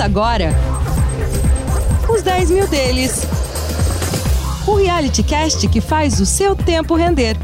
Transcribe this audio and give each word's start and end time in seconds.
Agora 0.00 0.48
os 2.08 2.22
10 2.22 2.50
mil 2.50 2.66
deles. 2.68 3.22
O 4.66 4.76
reality 4.76 5.22
cast 5.22 5.68
que 5.68 5.80
faz 5.80 6.18
o 6.20 6.24
seu 6.24 6.56
tempo 6.56 6.94
render. 6.94 7.36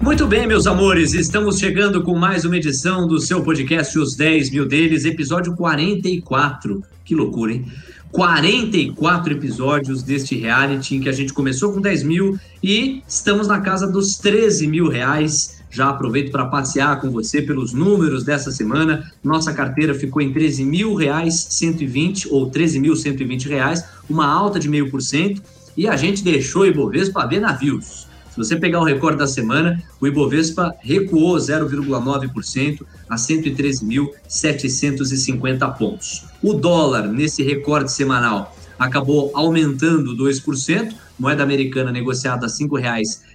Muito 0.00 0.28
bem, 0.28 0.46
meus 0.46 0.68
amores, 0.68 1.12
estamos 1.12 1.58
chegando 1.58 2.04
com 2.04 2.14
mais 2.14 2.44
uma 2.44 2.56
edição 2.56 3.08
do 3.08 3.18
seu 3.18 3.42
podcast 3.42 3.98
Os 3.98 4.14
10 4.14 4.50
Mil 4.50 4.68
Deles, 4.68 5.04
episódio 5.04 5.56
44. 5.56 6.84
Que 7.04 7.16
loucura, 7.16 7.52
hein? 7.52 7.66
44 8.12 9.32
episódios 9.32 10.04
deste 10.04 10.36
reality 10.36 10.94
em 10.94 11.00
que 11.00 11.08
a 11.08 11.12
gente 11.12 11.32
começou 11.32 11.72
com 11.72 11.80
10 11.80 12.04
mil 12.04 12.38
e 12.62 13.02
estamos 13.08 13.48
na 13.48 13.60
casa 13.60 13.90
dos 13.90 14.16
13 14.18 14.68
mil 14.68 14.88
reais 14.88 15.55
já 15.76 15.90
aproveito 15.90 16.32
para 16.32 16.46
passear 16.46 16.98
com 17.00 17.08
você 17.10 17.42
pelos 17.42 17.74
números 17.74 18.24
dessa 18.24 18.50
semana. 18.50 19.12
Nossa 19.22 19.52
carteira 19.52 19.94
ficou 19.94 20.22
em 20.22 20.32
R$ 20.32 20.40
13.120 20.40 22.28
ou 22.30 22.46
R$ 22.46 22.50
13.120, 22.50 23.84
uma 24.08 24.26
alta 24.26 24.58
de 24.58 24.70
0,5%, 24.70 25.42
e 25.76 25.86
a 25.86 25.94
gente 25.94 26.24
deixou 26.24 26.62
o 26.62 26.66
Ibovespa 26.66 27.26
ver 27.26 27.40
navios. 27.40 28.08
Se 28.30 28.38
você 28.38 28.56
pegar 28.56 28.80
o 28.80 28.84
recorde 28.84 29.18
da 29.18 29.26
semana, 29.26 29.82
o 30.00 30.06
Ibovespa 30.06 30.74
recuou 30.80 31.36
0,9% 31.36 32.80
a 33.08 33.16
113.750 33.16 35.76
pontos. 35.76 36.24
O 36.42 36.54
dólar, 36.54 37.06
nesse 37.06 37.42
recorde 37.42 37.92
semanal, 37.92 38.56
acabou 38.78 39.30
aumentando 39.34 40.16
2%, 40.16 40.94
moeda 41.18 41.42
americana 41.42 41.92
negociada 41.92 42.46
a 42.46 42.48
R$ 42.48 42.54
5,66, 42.54 43.25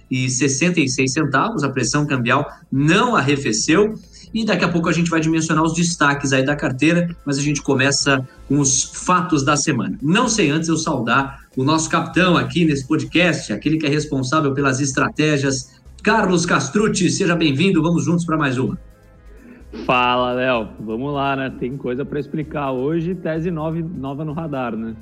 a 1.64 1.68
pressão 1.70 2.06
cambial 2.06 2.50
não 2.70 3.16
arrefeceu. 3.16 3.94
E 4.34 4.46
daqui 4.46 4.64
a 4.64 4.68
pouco 4.68 4.88
a 4.88 4.92
gente 4.92 5.10
vai 5.10 5.20
dimensionar 5.20 5.62
os 5.62 5.74
destaques 5.74 6.32
aí 6.32 6.42
da 6.42 6.56
carteira, 6.56 7.14
mas 7.24 7.36
a 7.36 7.42
gente 7.42 7.60
começa 7.60 8.26
com 8.48 8.60
os 8.60 8.84
fatos 8.84 9.44
da 9.44 9.56
semana. 9.56 9.98
Não 10.00 10.26
sei 10.26 10.50
antes 10.50 10.70
eu 10.70 10.76
saudar 10.78 11.40
o 11.54 11.62
nosso 11.62 11.90
capitão 11.90 12.36
aqui 12.36 12.64
nesse 12.64 12.88
podcast, 12.88 13.52
aquele 13.52 13.76
que 13.76 13.84
é 13.84 13.90
responsável 13.90 14.54
pelas 14.54 14.80
estratégias, 14.80 15.82
Carlos 16.02 16.46
Castrucci. 16.46 17.10
Seja 17.10 17.36
bem-vindo, 17.36 17.82
vamos 17.82 18.04
juntos 18.04 18.24
para 18.24 18.38
mais 18.38 18.56
uma. 18.56 18.78
Fala, 19.84 20.32
Léo. 20.32 20.68
Vamos 20.80 21.12
lá, 21.12 21.36
né? 21.36 21.52
Tem 21.58 21.76
coisa 21.76 22.04
para 22.04 22.18
explicar 22.18 22.72
hoje, 22.72 23.14
tese 23.14 23.50
nova 23.50 24.24
no 24.24 24.32
radar, 24.32 24.74
né? 24.74 24.94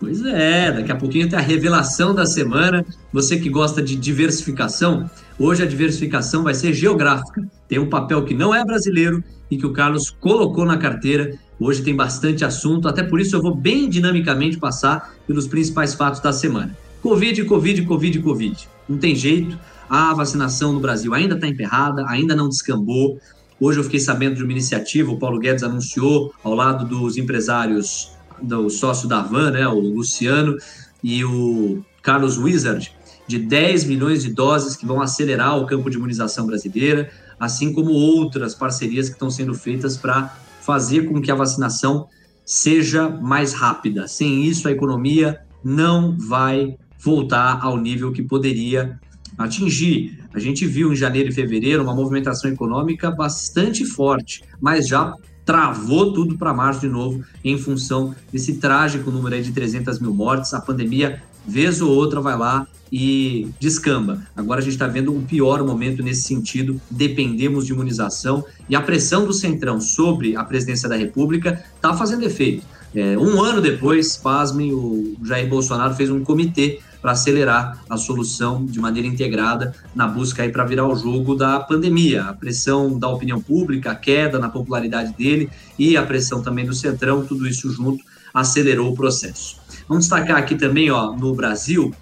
Pois 0.00 0.24
é, 0.24 0.70
daqui 0.70 0.92
a 0.92 0.96
pouquinho 0.96 1.28
tem 1.28 1.36
a 1.36 1.42
revelação 1.42 2.14
da 2.14 2.24
semana. 2.24 2.86
Você 3.12 3.38
que 3.38 3.48
gosta 3.48 3.82
de 3.82 3.96
diversificação, 3.96 5.10
hoje 5.36 5.62
a 5.62 5.66
diversificação 5.66 6.44
vai 6.44 6.54
ser 6.54 6.72
geográfica. 6.72 7.44
Tem 7.66 7.80
um 7.80 7.88
papel 7.88 8.24
que 8.24 8.32
não 8.32 8.54
é 8.54 8.64
brasileiro 8.64 9.22
e 9.50 9.56
que 9.56 9.66
o 9.66 9.72
Carlos 9.72 10.08
colocou 10.10 10.64
na 10.64 10.78
carteira. 10.78 11.36
Hoje 11.58 11.82
tem 11.82 11.96
bastante 11.96 12.44
assunto, 12.44 12.86
até 12.86 13.02
por 13.02 13.20
isso 13.20 13.34
eu 13.34 13.42
vou 13.42 13.52
bem 13.52 13.88
dinamicamente 13.88 14.56
passar 14.56 15.14
pelos 15.26 15.48
principais 15.48 15.94
fatos 15.94 16.20
da 16.20 16.32
semana. 16.32 16.76
Covid, 17.02 17.44
Covid, 17.44 17.82
Covid, 17.82 18.20
Covid. 18.20 18.68
Não 18.88 18.98
tem 18.98 19.16
jeito. 19.16 19.58
A 19.90 20.14
vacinação 20.14 20.72
no 20.72 20.78
Brasil 20.78 21.12
ainda 21.12 21.34
está 21.34 21.48
emperrada, 21.48 22.04
ainda 22.06 22.36
não 22.36 22.48
descambou. 22.48 23.18
Hoje 23.60 23.80
eu 23.80 23.84
fiquei 23.84 23.98
sabendo 23.98 24.36
de 24.36 24.44
uma 24.44 24.52
iniciativa, 24.52 25.10
o 25.10 25.18
Paulo 25.18 25.40
Guedes 25.40 25.64
anunciou 25.64 26.32
ao 26.44 26.54
lado 26.54 26.84
dos 26.84 27.16
empresários 27.16 28.16
do 28.42 28.68
sócio 28.70 29.08
da 29.08 29.22
Van, 29.22 29.50
né, 29.50 29.66
o 29.66 29.78
Luciano, 29.78 30.56
e 31.02 31.24
o 31.24 31.84
Carlos 32.02 32.38
Wizard, 32.38 32.92
de 33.26 33.38
10 33.38 33.84
milhões 33.84 34.22
de 34.22 34.32
doses 34.32 34.76
que 34.76 34.86
vão 34.86 35.00
acelerar 35.00 35.58
o 35.58 35.66
campo 35.66 35.90
de 35.90 35.96
imunização 35.96 36.46
brasileira, 36.46 37.10
assim 37.38 37.72
como 37.72 37.90
outras 37.90 38.54
parcerias 38.54 39.08
que 39.08 39.14
estão 39.14 39.30
sendo 39.30 39.54
feitas 39.54 39.96
para 39.96 40.34
fazer 40.62 41.02
com 41.06 41.20
que 41.20 41.30
a 41.30 41.34
vacinação 41.34 42.08
seja 42.44 43.08
mais 43.08 43.52
rápida. 43.52 44.08
Sem 44.08 44.44
isso, 44.44 44.66
a 44.66 44.72
economia 44.72 45.40
não 45.62 46.16
vai 46.16 46.76
voltar 46.98 47.60
ao 47.62 47.76
nível 47.76 48.12
que 48.12 48.22
poderia 48.22 48.98
atingir. 49.36 50.18
A 50.32 50.38
gente 50.38 50.66
viu 50.66 50.92
em 50.92 50.96
janeiro 50.96 51.28
e 51.28 51.32
fevereiro 51.32 51.82
uma 51.82 51.94
movimentação 51.94 52.50
econômica 52.50 53.10
bastante 53.10 53.84
forte, 53.84 54.42
mas 54.60 54.88
já 54.88 55.12
travou 55.48 56.12
tudo 56.12 56.36
para 56.36 56.52
março 56.52 56.80
de 56.80 56.88
novo 56.88 57.24
em 57.42 57.56
função 57.56 58.14
desse 58.30 58.56
trágico 58.56 59.10
número 59.10 59.34
aí 59.34 59.40
de 59.40 59.50
300 59.50 59.98
mil 59.98 60.12
mortes. 60.12 60.52
A 60.52 60.60
pandemia, 60.60 61.22
vez 61.46 61.80
ou 61.80 61.90
outra, 61.90 62.20
vai 62.20 62.36
lá 62.36 62.66
e 62.92 63.48
descamba. 63.58 64.22
Agora 64.36 64.60
a 64.60 64.62
gente 64.62 64.74
está 64.74 64.86
vendo 64.86 65.10
um 65.10 65.24
pior 65.24 65.64
momento 65.64 66.02
nesse 66.02 66.24
sentido. 66.24 66.78
Dependemos 66.90 67.64
de 67.64 67.72
imunização 67.72 68.44
e 68.68 68.76
a 68.76 68.82
pressão 68.82 69.24
do 69.24 69.32
Centrão 69.32 69.80
sobre 69.80 70.36
a 70.36 70.44
presidência 70.44 70.86
da 70.86 70.96
República 70.96 71.64
está 71.76 71.94
fazendo 71.94 72.24
efeito. 72.24 72.62
É, 72.94 73.16
um 73.16 73.42
ano 73.42 73.62
depois, 73.62 74.18
pasmem, 74.18 74.74
o 74.74 75.16
Jair 75.24 75.48
Bolsonaro 75.48 75.94
fez 75.94 76.10
um 76.10 76.22
comitê 76.22 76.80
para 77.00 77.12
acelerar 77.12 77.82
a 77.88 77.96
solução 77.96 78.64
de 78.64 78.80
maneira 78.80 79.06
integrada 79.06 79.74
na 79.94 80.06
busca 80.06 80.42
aí 80.42 80.50
para 80.50 80.64
virar 80.64 80.88
o 80.88 80.96
jogo 80.96 81.34
da 81.34 81.60
pandemia. 81.60 82.24
A 82.24 82.32
pressão 82.32 82.98
da 82.98 83.08
opinião 83.08 83.40
pública, 83.40 83.92
a 83.92 83.94
queda 83.94 84.38
na 84.38 84.48
popularidade 84.48 85.12
dele 85.14 85.50
e 85.78 85.96
a 85.96 86.02
pressão 86.02 86.42
também 86.42 86.66
do 86.66 86.74
Centrão, 86.74 87.24
tudo 87.24 87.46
isso 87.46 87.70
junto 87.70 88.04
acelerou 88.34 88.92
o 88.92 88.94
processo. 88.94 89.56
Vamos 89.88 90.04
destacar 90.04 90.36
aqui 90.36 90.54
também, 90.54 90.90
ó, 90.90 91.12
no 91.12 91.34
Brasil, 91.34 91.94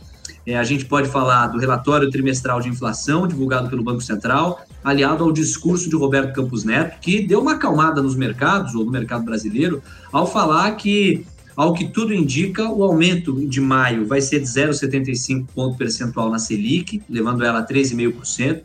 é, 0.46 0.56
a 0.56 0.62
gente 0.62 0.84
pode 0.84 1.08
falar 1.08 1.48
do 1.48 1.58
relatório 1.58 2.08
trimestral 2.08 2.60
de 2.60 2.68
inflação 2.68 3.26
divulgado 3.26 3.68
pelo 3.68 3.82
Banco 3.82 4.00
Central, 4.00 4.64
aliado 4.84 5.24
ao 5.24 5.32
discurso 5.32 5.90
de 5.90 5.96
Roberto 5.96 6.32
Campos 6.32 6.62
Neto, 6.62 7.00
que 7.00 7.26
deu 7.26 7.40
uma 7.40 7.54
acalmada 7.54 8.00
nos 8.00 8.14
mercados, 8.14 8.74
ou 8.76 8.84
no 8.84 8.92
mercado 8.92 9.24
brasileiro, 9.24 9.82
ao 10.12 10.24
falar 10.24 10.70
que 10.76 11.26
ao 11.56 11.72
que 11.72 11.88
tudo 11.88 12.12
indica, 12.12 12.70
o 12.70 12.84
aumento 12.84 13.46
de 13.48 13.60
maio 13.62 14.06
vai 14.06 14.20
ser 14.20 14.40
de 14.40 14.46
0,75 14.46 15.46
ponto 15.54 15.78
percentual 15.78 16.30
na 16.30 16.38
Selic, 16.38 17.02
levando 17.08 17.42
ela 17.42 17.60
a 17.60 17.66
13,5%. 17.66 18.60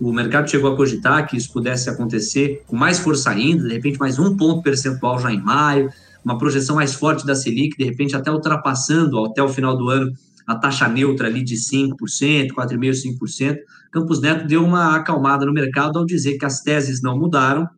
O 0.00 0.12
mercado 0.12 0.50
chegou 0.50 0.72
a 0.72 0.76
cogitar 0.76 1.28
que 1.28 1.36
isso 1.36 1.52
pudesse 1.52 1.88
acontecer 1.88 2.64
com 2.66 2.74
mais 2.74 2.98
força 2.98 3.30
ainda, 3.30 3.68
de 3.68 3.72
repente 3.72 4.00
mais 4.00 4.18
um 4.18 4.36
ponto 4.36 4.60
percentual 4.60 5.20
já 5.20 5.32
em 5.32 5.40
maio, 5.40 5.90
uma 6.24 6.36
projeção 6.36 6.74
mais 6.74 6.92
forte 6.92 7.24
da 7.24 7.36
Selic, 7.36 7.76
de 7.78 7.84
repente 7.84 8.16
até 8.16 8.30
ultrapassando 8.30 9.24
até 9.24 9.40
o 9.40 9.48
final 9.48 9.76
do 9.76 9.88
ano 9.88 10.12
a 10.44 10.56
taxa 10.56 10.88
neutra 10.88 11.28
ali 11.28 11.44
de 11.44 11.54
5%, 11.54 12.48
4,5%, 12.48 13.16
5%. 13.20 13.58
Campos 13.92 14.20
Neto 14.20 14.48
deu 14.48 14.64
uma 14.64 14.96
acalmada 14.96 15.46
no 15.46 15.52
mercado 15.52 15.98
ao 15.98 16.04
dizer 16.04 16.36
que 16.36 16.44
as 16.44 16.60
teses 16.60 17.00
não 17.00 17.16
mudaram 17.16 17.68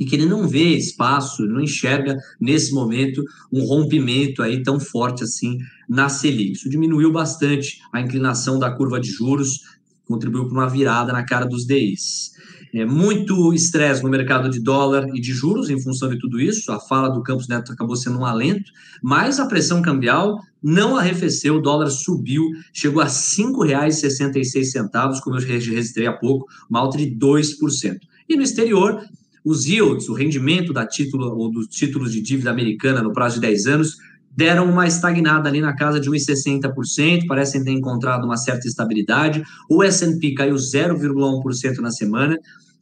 e 0.00 0.06
que 0.06 0.16
ele 0.16 0.24
não 0.24 0.48
vê 0.48 0.70
espaço, 0.70 1.46
não 1.46 1.60
enxerga 1.60 2.16
nesse 2.40 2.72
momento 2.72 3.22
um 3.52 3.62
rompimento 3.62 4.42
aí 4.42 4.62
tão 4.62 4.80
forte 4.80 5.22
assim 5.22 5.58
na 5.86 6.08
Selic. 6.08 6.52
Isso 6.52 6.70
diminuiu 6.70 7.12
bastante 7.12 7.80
a 7.92 8.00
inclinação 8.00 8.58
da 8.58 8.70
curva 8.70 8.98
de 8.98 9.10
juros, 9.10 9.60
contribuiu 10.06 10.46
para 10.46 10.54
uma 10.54 10.68
virada 10.68 11.12
na 11.12 11.22
cara 11.22 11.44
dos 11.44 11.66
DIs. 11.66 12.30
É, 12.72 12.86
muito 12.86 13.52
estresse 13.52 14.02
no 14.02 14.08
mercado 14.08 14.48
de 14.48 14.60
dólar 14.60 15.08
e 15.14 15.20
de 15.20 15.32
juros 15.32 15.68
em 15.68 15.80
função 15.80 16.08
de 16.08 16.18
tudo 16.18 16.40
isso. 16.40 16.72
A 16.72 16.80
fala 16.80 17.08
do 17.08 17.22
Campos 17.22 17.48
Neto 17.48 17.72
acabou 17.72 17.96
sendo 17.96 18.20
um 18.20 18.24
alento, 18.24 18.70
mas 19.02 19.38
a 19.38 19.46
pressão 19.46 19.82
cambial 19.82 20.40
não 20.62 20.96
arrefeceu, 20.96 21.56
o 21.56 21.60
dólar 21.60 21.90
subiu, 21.90 22.44
chegou 22.72 23.02
a 23.02 23.06
R$ 23.06 23.10
5,66, 23.10 25.20
como 25.20 25.36
eu 25.36 25.40
registrei 25.40 26.06
há 26.06 26.12
pouco, 26.12 26.46
uma 26.70 26.80
alta 26.80 26.96
de 26.96 27.06
2%. 27.06 27.98
E 28.28 28.36
no 28.36 28.42
exterior, 28.42 29.02
os 29.44 29.66
yields, 29.66 30.08
o 30.08 30.14
rendimento 30.14 30.72
da 30.72 30.86
título 30.86 31.36
ou 31.36 31.50
dos 31.50 31.66
títulos 31.66 32.12
de 32.12 32.20
dívida 32.20 32.50
americana 32.50 33.02
no 33.02 33.12
prazo 33.12 33.36
de 33.36 33.42
10 33.42 33.66
anos, 33.66 33.96
deram 34.36 34.70
uma 34.70 34.86
estagnada 34.86 35.48
ali 35.48 35.60
na 35.60 35.74
casa 35.74 35.98
de 35.98 36.08
1,60%, 36.08 37.26
parecem 37.26 37.64
ter 37.64 37.72
encontrado 37.72 38.24
uma 38.24 38.36
certa 38.36 38.66
estabilidade. 38.68 39.42
O 39.68 39.82
S&P 39.82 40.34
caiu 40.34 40.54
0,1% 40.54 41.78
na 41.78 41.90
semana. 41.90 42.38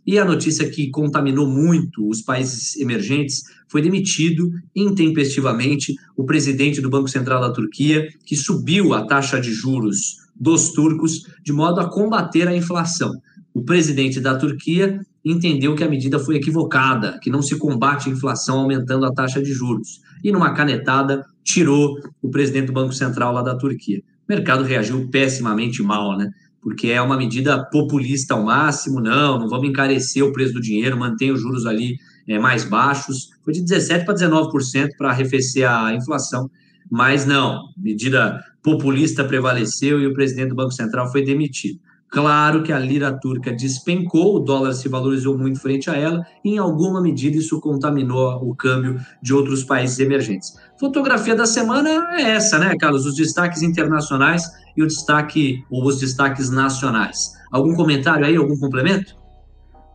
E 0.06 0.18
a 0.18 0.24
notícia 0.24 0.68
que 0.70 0.88
contaminou 0.88 1.46
muito 1.46 2.08
os 2.08 2.22
países 2.22 2.76
emergentes 2.76 3.42
foi 3.68 3.82
demitido 3.82 4.50
intempestivamente 4.74 5.94
o 6.16 6.24
presidente 6.24 6.80
do 6.80 6.88
Banco 6.88 7.08
Central 7.08 7.42
da 7.42 7.52
Turquia, 7.52 8.08
que 8.24 8.34
subiu 8.34 8.94
a 8.94 9.04
taxa 9.04 9.38
de 9.38 9.52
juros 9.52 10.16
dos 10.34 10.72
turcos 10.72 11.24
de 11.44 11.52
modo 11.52 11.80
a 11.80 11.90
combater 11.90 12.48
a 12.48 12.56
inflação. 12.56 13.12
O 13.52 13.62
presidente 13.62 14.18
da 14.18 14.36
Turquia 14.36 15.00
entendeu 15.30 15.74
que 15.74 15.84
a 15.84 15.88
medida 15.88 16.18
foi 16.18 16.36
equivocada, 16.36 17.18
que 17.22 17.30
não 17.30 17.42
se 17.42 17.56
combate 17.58 18.08
a 18.08 18.12
inflação 18.12 18.60
aumentando 18.60 19.04
a 19.04 19.12
taxa 19.12 19.42
de 19.42 19.52
juros. 19.52 20.00
E 20.22 20.32
numa 20.32 20.54
canetada, 20.54 21.24
tirou 21.44 21.96
o 22.22 22.30
presidente 22.30 22.66
do 22.66 22.72
Banco 22.72 22.92
Central 22.92 23.32
lá 23.32 23.42
da 23.42 23.56
Turquia. 23.56 23.98
O 23.98 24.32
mercado 24.32 24.64
reagiu 24.64 25.08
pessimamente 25.10 25.82
mal, 25.82 26.16
né? 26.16 26.30
Porque 26.60 26.88
é 26.88 27.00
uma 27.00 27.16
medida 27.16 27.64
populista 27.70 28.34
ao 28.34 28.44
máximo, 28.44 29.00
não, 29.00 29.38
não 29.38 29.48
vamos 29.48 29.68
encarecer 29.68 30.24
o 30.24 30.32
preço 30.32 30.54
do 30.54 30.60
dinheiro, 30.60 30.98
mantém 30.98 31.30
os 31.30 31.40
juros 31.40 31.66
ali 31.66 31.96
é, 32.26 32.38
mais 32.38 32.64
baixos. 32.64 33.30
Foi 33.44 33.52
de 33.52 33.62
17% 33.62 34.04
para 34.04 34.14
19% 34.14 34.88
para 34.96 35.10
arrefecer 35.10 35.68
a 35.68 35.94
inflação. 35.94 36.50
Mas 36.90 37.24
não, 37.24 37.62
medida 37.76 38.42
populista 38.62 39.24
prevaleceu 39.24 40.00
e 40.00 40.06
o 40.06 40.14
presidente 40.14 40.50
do 40.50 40.54
Banco 40.54 40.72
Central 40.72 41.10
foi 41.10 41.24
demitido. 41.24 41.80
Claro 42.10 42.62
que 42.62 42.72
a 42.72 42.78
lira 42.78 43.12
turca 43.12 43.52
despencou, 43.52 44.36
o 44.36 44.38
dólar 44.38 44.72
se 44.72 44.88
valorizou 44.88 45.36
muito 45.36 45.60
frente 45.60 45.90
a 45.90 45.96
ela, 45.96 46.26
e 46.42 46.54
em 46.54 46.58
alguma 46.58 47.02
medida 47.02 47.36
isso 47.36 47.60
contaminou 47.60 48.48
o 48.48 48.54
câmbio 48.54 48.98
de 49.20 49.34
outros 49.34 49.62
países 49.62 49.98
emergentes. 49.98 50.56
Fotografia 50.80 51.34
da 51.34 51.44
semana 51.44 51.88
é 52.18 52.30
essa, 52.30 52.58
né, 52.58 52.74
Carlos? 52.78 53.04
Os 53.04 53.14
destaques 53.14 53.62
internacionais 53.62 54.44
e 54.76 54.82
o 54.82 54.86
destaque, 54.86 55.64
ou 55.70 55.84
os 55.84 55.98
destaques 55.98 56.48
nacionais. 56.48 57.32
Algum 57.52 57.74
comentário 57.74 58.24
aí, 58.24 58.36
algum 58.36 58.56
complemento? 58.56 59.14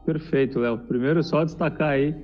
Perfeito, 0.06 0.60
Léo. 0.60 0.78
Primeiro, 0.78 1.24
só 1.24 1.44
destacar 1.44 1.90
aí 1.90 2.16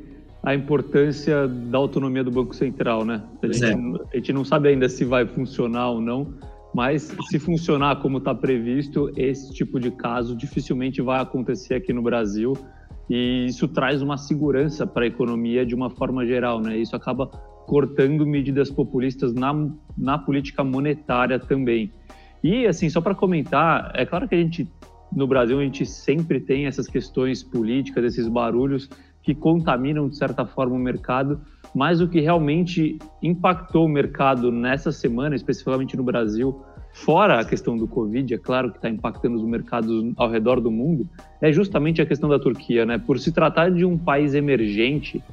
a 0.44 0.54
importância 0.54 1.48
da 1.48 1.78
autonomia 1.78 2.24
do 2.24 2.32
Banco 2.32 2.56
Central, 2.56 3.04
né? 3.04 3.22
A 3.42 3.48
gente, 3.48 3.66
é. 3.66 3.74
a 4.14 4.18
gente 4.18 4.34
não 4.34 4.46
sabe 4.46 4.70
ainda 4.70 4.88
se 4.88 5.04
vai 5.04 5.26
funcionar 5.26 5.90
ou 5.92 6.02
não, 6.02 6.34
mas 6.74 7.16
se 7.30 7.40
funcionar 7.40 7.98
como 7.98 8.20
está 8.20 8.34
previsto, 8.34 9.12
esse 9.16 9.54
tipo 9.54 9.80
de 9.80 9.92
caso 9.92 10.36
dificilmente 10.36 11.02
vai 11.02 11.22
acontecer 11.22 11.76
aqui 11.76 11.92
no 11.92 12.02
Brasil. 12.02 12.54
E 13.10 13.48
isso 13.48 13.68
traz 13.68 14.02
uma 14.02 14.18
segurança 14.18 14.86
para 14.86 15.04
a 15.04 15.08
economia 15.08 15.66
de 15.66 15.74
uma 15.74 15.90
forma 15.90 16.26
geral, 16.26 16.62
né? 16.62 16.78
Isso 16.78 16.96
acaba 16.96 17.28
cortando 17.66 18.26
medidas 18.26 18.70
populistas 18.70 19.34
na, 19.34 19.54
na 19.98 20.18
política 20.18 20.64
monetária 20.64 21.40
também. 21.40 21.92
E, 22.44 22.66
assim, 22.66 22.90
só 22.90 23.02
para 23.02 23.16
comentar, 23.16 23.92
é 23.96 24.06
claro 24.06 24.28
que 24.28 24.36
a 24.36 24.38
gente, 24.38 24.68
no 25.12 25.28
Brasil, 25.28 25.60
a 25.60 25.64
gente 25.64 25.86
sempre 25.86 26.40
tem 26.40 26.68
essas 26.68 26.88
questões 26.88 27.44
políticas, 27.44 28.04
esses 28.06 28.28
barulhos 28.28 28.90
que 29.22 29.36
contaminam, 29.36 30.08
de 30.08 30.16
certa 30.16 30.46
forma, 30.46 30.76
o 30.76 30.80
mercado, 30.80 31.42
mas 31.74 32.02
o 32.02 32.08
que 32.08 32.20
realmente 32.20 32.98
impactou 33.22 33.86
o 33.86 33.90
mercado 33.90 34.52
nessa 34.52 34.92
semana, 34.92 35.36
especificamente 35.36 35.96
no 35.96 36.04
Brasil, 36.04 36.62
fora 36.94 37.40
a 37.40 37.46
questão 37.46 37.78
do 37.78 37.88
Covid, 37.88 38.34
é 38.34 38.38
claro 38.38 38.72
que 38.72 38.78
está 38.78 38.90
impactando 38.90 39.38
os 39.38 39.44
mercados 39.44 40.12
ao 40.18 40.30
redor 40.30 40.60
do 40.60 40.72
mundo, 40.72 41.08
é 41.42 41.52
justamente 41.52 42.02
a 42.02 42.06
questão 42.06 42.30
da 42.30 42.40
Turquia, 42.40 42.86
né? 42.86 42.98
Por 42.98 43.20
se 43.20 43.32
tratar 43.32 43.72
de 43.72 43.86
um 43.86 43.98
país 43.98 44.34
emergente, 44.34 45.24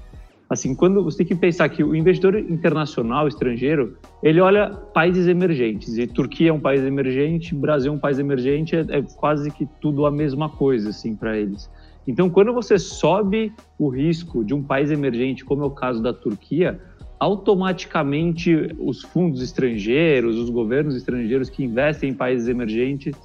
assim, 0.49 0.75
quando 0.75 1.03
você 1.03 1.19
tem 1.19 1.27
que 1.27 1.35
pensar 1.35 1.69
que 1.69 1.83
o 1.83 1.94
investidor 1.94 2.38
internacional, 2.38 3.27
estrangeiro, 3.27 3.97
ele 4.23 4.41
olha 4.41 4.71
países 4.71 5.27
emergentes, 5.27 5.99
e 5.99 6.06
Turquia 6.06 6.50
é 6.50 6.53
um 6.53 6.61
país 6.61 6.83
emergente, 6.83 7.55
Brasil 7.55 7.93
é 7.93 7.94
um 7.97 7.99
país 7.99 8.19
emergente, 8.19 8.77
é, 8.77 8.81
é 8.91 9.03
quase 9.17 9.50
que 9.50 9.67
tudo 9.81 10.06
a 10.06 10.11
mesma 10.11 10.49
coisa, 10.49 10.91
assim, 10.91 11.17
para 11.17 11.37
eles. 11.37 11.69
Então, 12.06 12.31
quando 12.31 12.53
você 12.53 12.79
sobe 12.79 13.53
o 13.79 13.88
risco 13.88 14.44
de 14.44 14.55
um 14.55 14.62
país 14.62 14.91
emergente, 14.91 15.44
como 15.44 15.62
é 15.62 15.67
o 15.67 15.70
caso 15.70 16.03
da 16.03 16.12
Turquia, 16.12 16.81
automaticamente 17.19 18.75
os 18.79 19.03
fundos 19.03 19.43
estrangeiros, 19.43 20.37
os 20.37 20.50
governos 20.50 20.94
estrangeiros 20.94 21.49
que 21.49 21.64
investem 21.64 22.11
em 22.11 22.14
países 22.14 22.47
emergentes 22.47 23.17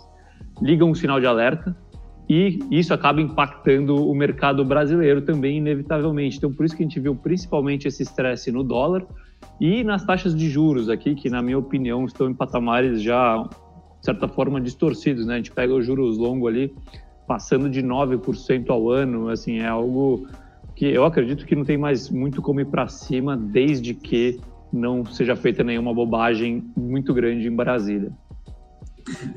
ligam 0.62 0.90
um 0.90 0.96
sinal 0.96 1.20
de 1.20 1.26
alerta 1.26 1.76
e 2.30 2.60
isso 2.72 2.94
acaba 2.94 3.20
impactando 3.20 4.08
o 4.08 4.16
mercado 4.16 4.64
brasileiro 4.64 5.22
também, 5.22 5.58
inevitavelmente. 5.58 6.38
Então, 6.38 6.54
por 6.54 6.66
isso 6.66 6.76
que 6.76 6.82
a 6.82 6.86
gente 6.86 7.00
viu 7.00 7.14
principalmente 7.14 7.88
esse 7.88 8.04
estresse 8.04 8.52
no 8.52 8.64
dólar 8.64 9.06
e 9.60 9.84
nas 9.84 10.06
taxas 10.06 10.34
de 10.34 10.50
juros 10.50 10.88
aqui, 10.88 11.14
que, 11.14 11.30
na 11.30 11.42
minha 11.42 11.58
opinião, 11.58 12.06
estão 12.06 12.30
em 12.30 12.34
patamares 12.34 13.02
já, 13.02 13.38
de 13.44 14.06
certa 14.06 14.30
forma, 14.30 14.62
distorcidos. 14.62 15.26
Né? 15.26 15.34
A 15.34 15.38
gente 15.38 15.52
pega 15.52 15.74
os 15.74 15.86
juros 15.86 16.18
longos 16.18 16.48
ali, 16.48 16.74
passando 17.32 17.70
de 17.70 17.82
9% 17.82 18.70
ao 18.70 18.90
ano, 18.90 19.30
assim, 19.30 19.60
é 19.60 19.68
algo 19.68 20.28
que 20.76 20.86
eu 20.86 21.06
acredito 21.06 21.46
que 21.46 21.56
não 21.56 21.64
tem 21.64 21.78
mais 21.78 22.10
muito 22.10 22.42
como 22.42 22.60
ir 22.60 22.66
para 22.66 22.90
cima, 22.90 23.38
desde 23.38 23.94
que 23.94 24.38
não 24.72 25.06
seja 25.06 25.34
feita 25.34 25.64
nenhuma 25.64 25.94
bobagem 25.94 26.62
muito 26.76 27.14
grande 27.14 27.48
em 27.48 27.56
Brasília. 27.56 28.12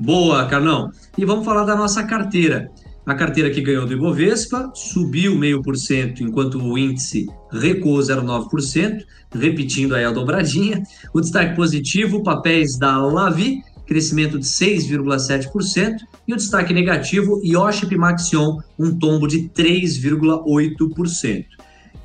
Boa, 0.00 0.44
Carlão. 0.46 0.90
E 1.16 1.24
vamos 1.24 1.44
falar 1.44 1.62
da 1.62 1.76
nossa 1.76 2.02
carteira. 2.02 2.68
A 3.06 3.14
carteira 3.14 3.48
que 3.48 3.60
ganhou 3.60 3.86
do 3.86 3.92
Ibovespa 3.92 4.72
subiu 4.74 5.38
meio 5.38 5.62
por 5.62 5.76
cento, 5.76 6.20
enquanto 6.24 6.58
o 6.58 6.76
índice 6.76 7.26
recuou 7.52 8.00
0,9%, 8.00 9.04
repetindo 9.32 9.94
aí 9.94 10.04
a 10.04 10.10
dobradinha. 10.10 10.82
O 11.14 11.20
destaque 11.20 11.54
positivo, 11.54 12.24
papéis 12.24 12.76
da 12.76 12.98
Lavi, 12.98 13.62
crescimento 13.86 14.38
de 14.38 14.46
6,7%, 14.46 15.96
e 16.26 16.32
o 16.32 16.36
destaque 16.36 16.72
negativo, 16.72 17.40
Yoship 17.44 17.96
Maxion, 17.96 18.58
um 18.78 18.98
tombo 18.98 19.26
de 19.26 19.48
3,8%. 19.48 21.46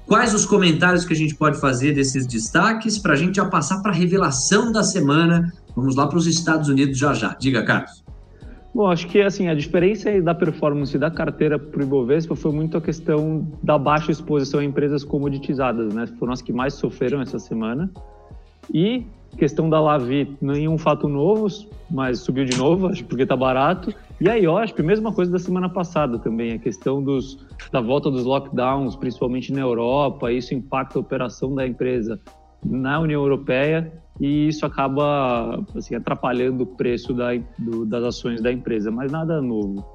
Quais 0.05 0.33
os 0.33 0.45
comentários 0.45 1.05
que 1.05 1.13
a 1.13 1.15
gente 1.15 1.35
pode 1.35 1.59
fazer 1.59 1.93
desses 1.93 2.25
destaques 2.25 2.97
para 2.97 3.13
a 3.13 3.15
gente 3.15 3.35
já 3.35 3.45
passar 3.45 3.79
para 3.81 3.91
a 3.91 3.95
revelação 3.95 4.71
da 4.71 4.83
semana? 4.83 5.53
Vamos 5.75 5.95
lá 5.95 6.07
para 6.07 6.17
os 6.17 6.25
Estados 6.25 6.67
Unidos 6.67 6.97
já 6.97 7.13
já. 7.13 7.35
Diga, 7.39 7.63
Carlos. 7.63 8.03
Bom, 8.73 8.87
acho 8.87 9.07
que 9.07 9.21
assim 9.21 9.47
a 9.47 9.53
diferença 9.53 10.21
da 10.21 10.33
performance 10.33 10.97
da 10.97 11.09
carteira 11.09 11.59
para 11.59 11.79
o 11.79 11.83
Ibovespa 11.83 12.35
foi 12.35 12.51
muito 12.51 12.77
a 12.77 12.81
questão 12.81 13.47
da 13.61 13.77
baixa 13.77 14.11
exposição 14.11 14.59
a 14.59 14.63
empresas 14.63 15.03
comoditizadas, 15.03 15.93
né? 15.93 16.07
Foram 16.19 16.33
as 16.33 16.41
que 16.41 16.53
mais 16.53 16.73
sofreram 16.73 17.21
essa 17.21 17.37
semana. 17.37 17.89
E 18.73 19.05
questão 19.37 19.69
da 19.69 19.79
Lavi, 19.79 20.35
nenhum 20.41 20.77
fato 20.77 21.07
novo, 21.07 21.47
mas 21.89 22.19
subiu 22.19 22.45
de 22.45 22.57
novo, 22.57 22.87
acho 22.87 23.03
porque 23.05 23.23
está 23.23 23.35
barato. 23.35 23.93
E 24.19 24.29
a 24.29 24.35
IOSP, 24.35 24.83
mesma 24.83 25.13
coisa 25.13 25.31
da 25.31 25.39
semana 25.39 25.69
passada 25.69 26.19
também, 26.19 26.53
a 26.53 26.59
questão 26.59 27.01
dos, 27.01 27.37
da 27.71 27.79
volta 27.79 28.11
dos 28.11 28.25
lockdowns, 28.25 28.95
principalmente 28.95 29.51
na 29.53 29.61
Europa, 29.61 30.31
isso 30.31 30.53
impacta 30.53 30.99
a 30.99 31.01
operação 31.01 31.55
da 31.55 31.65
empresa 31.65 32.19
na 32.65 32.99
União 32.99 33.21
Europeia 33.21 33.91
e 34.19 34.49
isso 34.49 34.65
acaba 34.65 35.63
assim, 35.75 35.95
atrapalhando 35.95 36.63
o 36.63 36.67
preço 36.67 37.13
da, 37.13 37.29
do, 37.57 37.85
das 37.85 38.03
ações 38.03 38.41
da 38.41 38.51
empresa, 38.51 38.91
mas 38.91 39.11
nada 39.11 39.41
novo. 39.41 39.85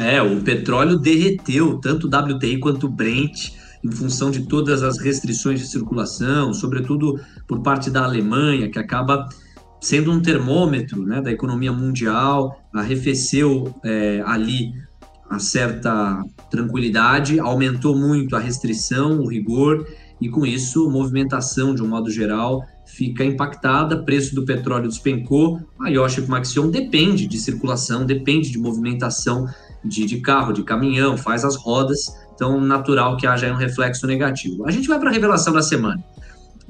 É, 0.00 0.20
o 0.20 0.42
petróleo 0.42 0.98
derreteu, 0.98 1.78
tanto 1.78 2.06
o 2.06 2.34
WTI 2.34 2.58
quanto 2.58 2.86
o 2.86 2.90
Brent 2.90 3.52
em 3.86 3.92
função 3.92 4.30
de 4.30 4.46
todas 4.46 4.82
as 4.82 4.98
restrições 4.98 5.60
de 5.60 5.68
circulação, 5.68 6.52
sobretudo 6.52 7.20
por 7.46 7.62
parte 7.62 7.88
da 7.88 8.04
Alemanha, 8.04 8.68
que 8.68 8.78
acaba 8.78 9.28
sendo 9.80 10.10
um 10.10 10.20
termômetro 10.20 11.06
né, 11.06 11.20
da 11.20 11.30
economia 11.30 11.72
mundial, 11.72 12.60
arrefeceu 12.74 13.72
é, 13.84 14.20
ali 14.26 14.72
a 15.30 15.38
certa 15.38 16.20
tranquilidade, 16.50 17.38
aumentou 17.38 17.96
muito 17.96 18.34
a 18.34 18.40
restrição, 18.40 19.20
o 19.20 19.28
rigor, 19.28 19.86
e 20.20 20.28
com 20.28 20.44
isso, 20.46 20.90
movimentação, 20.90 21.74
de 21.74 21.82
um 21.82 21.88
modo 21.88 22.10
geral, 22.10 22.64
fica 22.86 23.24
impactada, 23.24 24.02
preço 24.02 24.34
do 24.34 24.44
petróleo 24.44 24.88
despencou, 24.88 25.60
a 25.80 25.88
Yoship 25.88 26.26
Maxion 26.26 26.70
depende 26.70 27.26
de 27.26 27.38
circulação, 27.38 28.06
depende 28.06 28.50
de 28.50 28.58
movimentação 28.58 29.46
de, 29.84 30.04
de 30.04 30.20
carro, 30.20 30.52
de 30.52 30.62
caminhão, 30.62 31.16
faz 31.16 31.44
as 31.44 31.56
rodas, 31.56 32.06
então, 32.36 32.60
natural 32.60 33.16
que 33.16 33.26
haja 33.26 33.50
um 33.50 33.56
reflexo 33.56 34.06
negativo. 34.06 34.68
A 34.68 34.70
gente 34.70 34.86
vai 34.86 35.00
para 35.00 35.08
a 35.08 35.12
revelação 35.12 35.52
da 35.54 35.62
semana. 35.62 36.04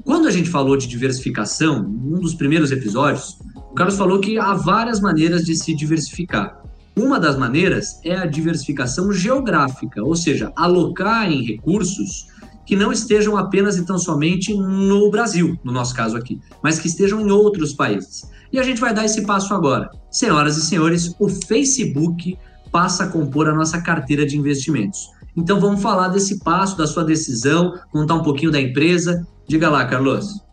Quando 0.03 0.27
a 0.27 0.31
gente 0.31 0.49
falou 0.49 0.77
de 0.77 0.87
diversificação, 0.87 1.83
num 1.83 2.21
dos 2.21 2.33
primeiros 2.33 2.71
episódios, 2.71 3.37
o 3.53 3.75
Carlos 3.75 3.97
falou 3.97 4.21
que 4.21 4.39
há 4.39 4.53
várias 4.53 5.01
maneiras 5.01 5.43
de 5.43 5.53
se 5.55 5.75
diversificar. 5.75 6.63
Uma 6.95 7.19
das 7.19 7.37
maneiras 7.37 7.99
é 8.03 8.15
a 8.15 8.25
diversificação 8.25 9.11
geográfica, 9.11 10.01
ou 10.01 10.15
seja, 10.15 10.51
alocar 10.55 11.29
em 11.29 11.43
recursos 11.43 12.27
que 12.65 12.75
não 12.75 12.91
estejam 12.91 13.37
apenas 13.37 13.77
e 13.77 13.85
tão 13.85 13.97
somente 13.97 14.53
no 14.53 15.11
Brasil, 15.11 15.59
no 15.63 15.71
nosso 15.71 15.93
caso 15.93 16.15
aqui, 16.15 16.39
mas 16.63 16.79
que 16.79 16.87
estejam 16.87 17.19
em 17.19 17.29
outros 17.29 17.73
países. 17.73 18.29
E 18.51 18.59
a 18.59 18.63
gente 18.63 18.79
vai 18.79 18.93
dar 18.93 19.05
esse 19.05 19.21
passo 19.23 19.53
agora. 19.53 19.89
Senhoras 20.09 20.57
e 20.57 20.61
senhores, 20.61 21.13
o 21.19 21.27
Facebook 21.27 22.37
passa 22.71 23.03
a 23.03 23.07
compor 23.07 23.49
a 23.49 23.53
nossa 23.53 23.81
carteira 23.81 24.25
de 24.25 24.37
investimentos. 24.37 25.09
Então 25.37 25.59
vamos 25.59 25.83
falar 25.83 26.07
desse 26.07 26.43
passo, 26.43 26.75
da 26.75 26.87
sua 26.87 27.03
decisão, 27.03 27.73
contar 27.91 28.15
um 28.15 28.23
pouquinho 28.23 28.51
da 28.51 28.59
empresa. 28.59 29.25
Diga 29.47 29.69
lá, 29.69 29.85
Carlos. 29.85 30.43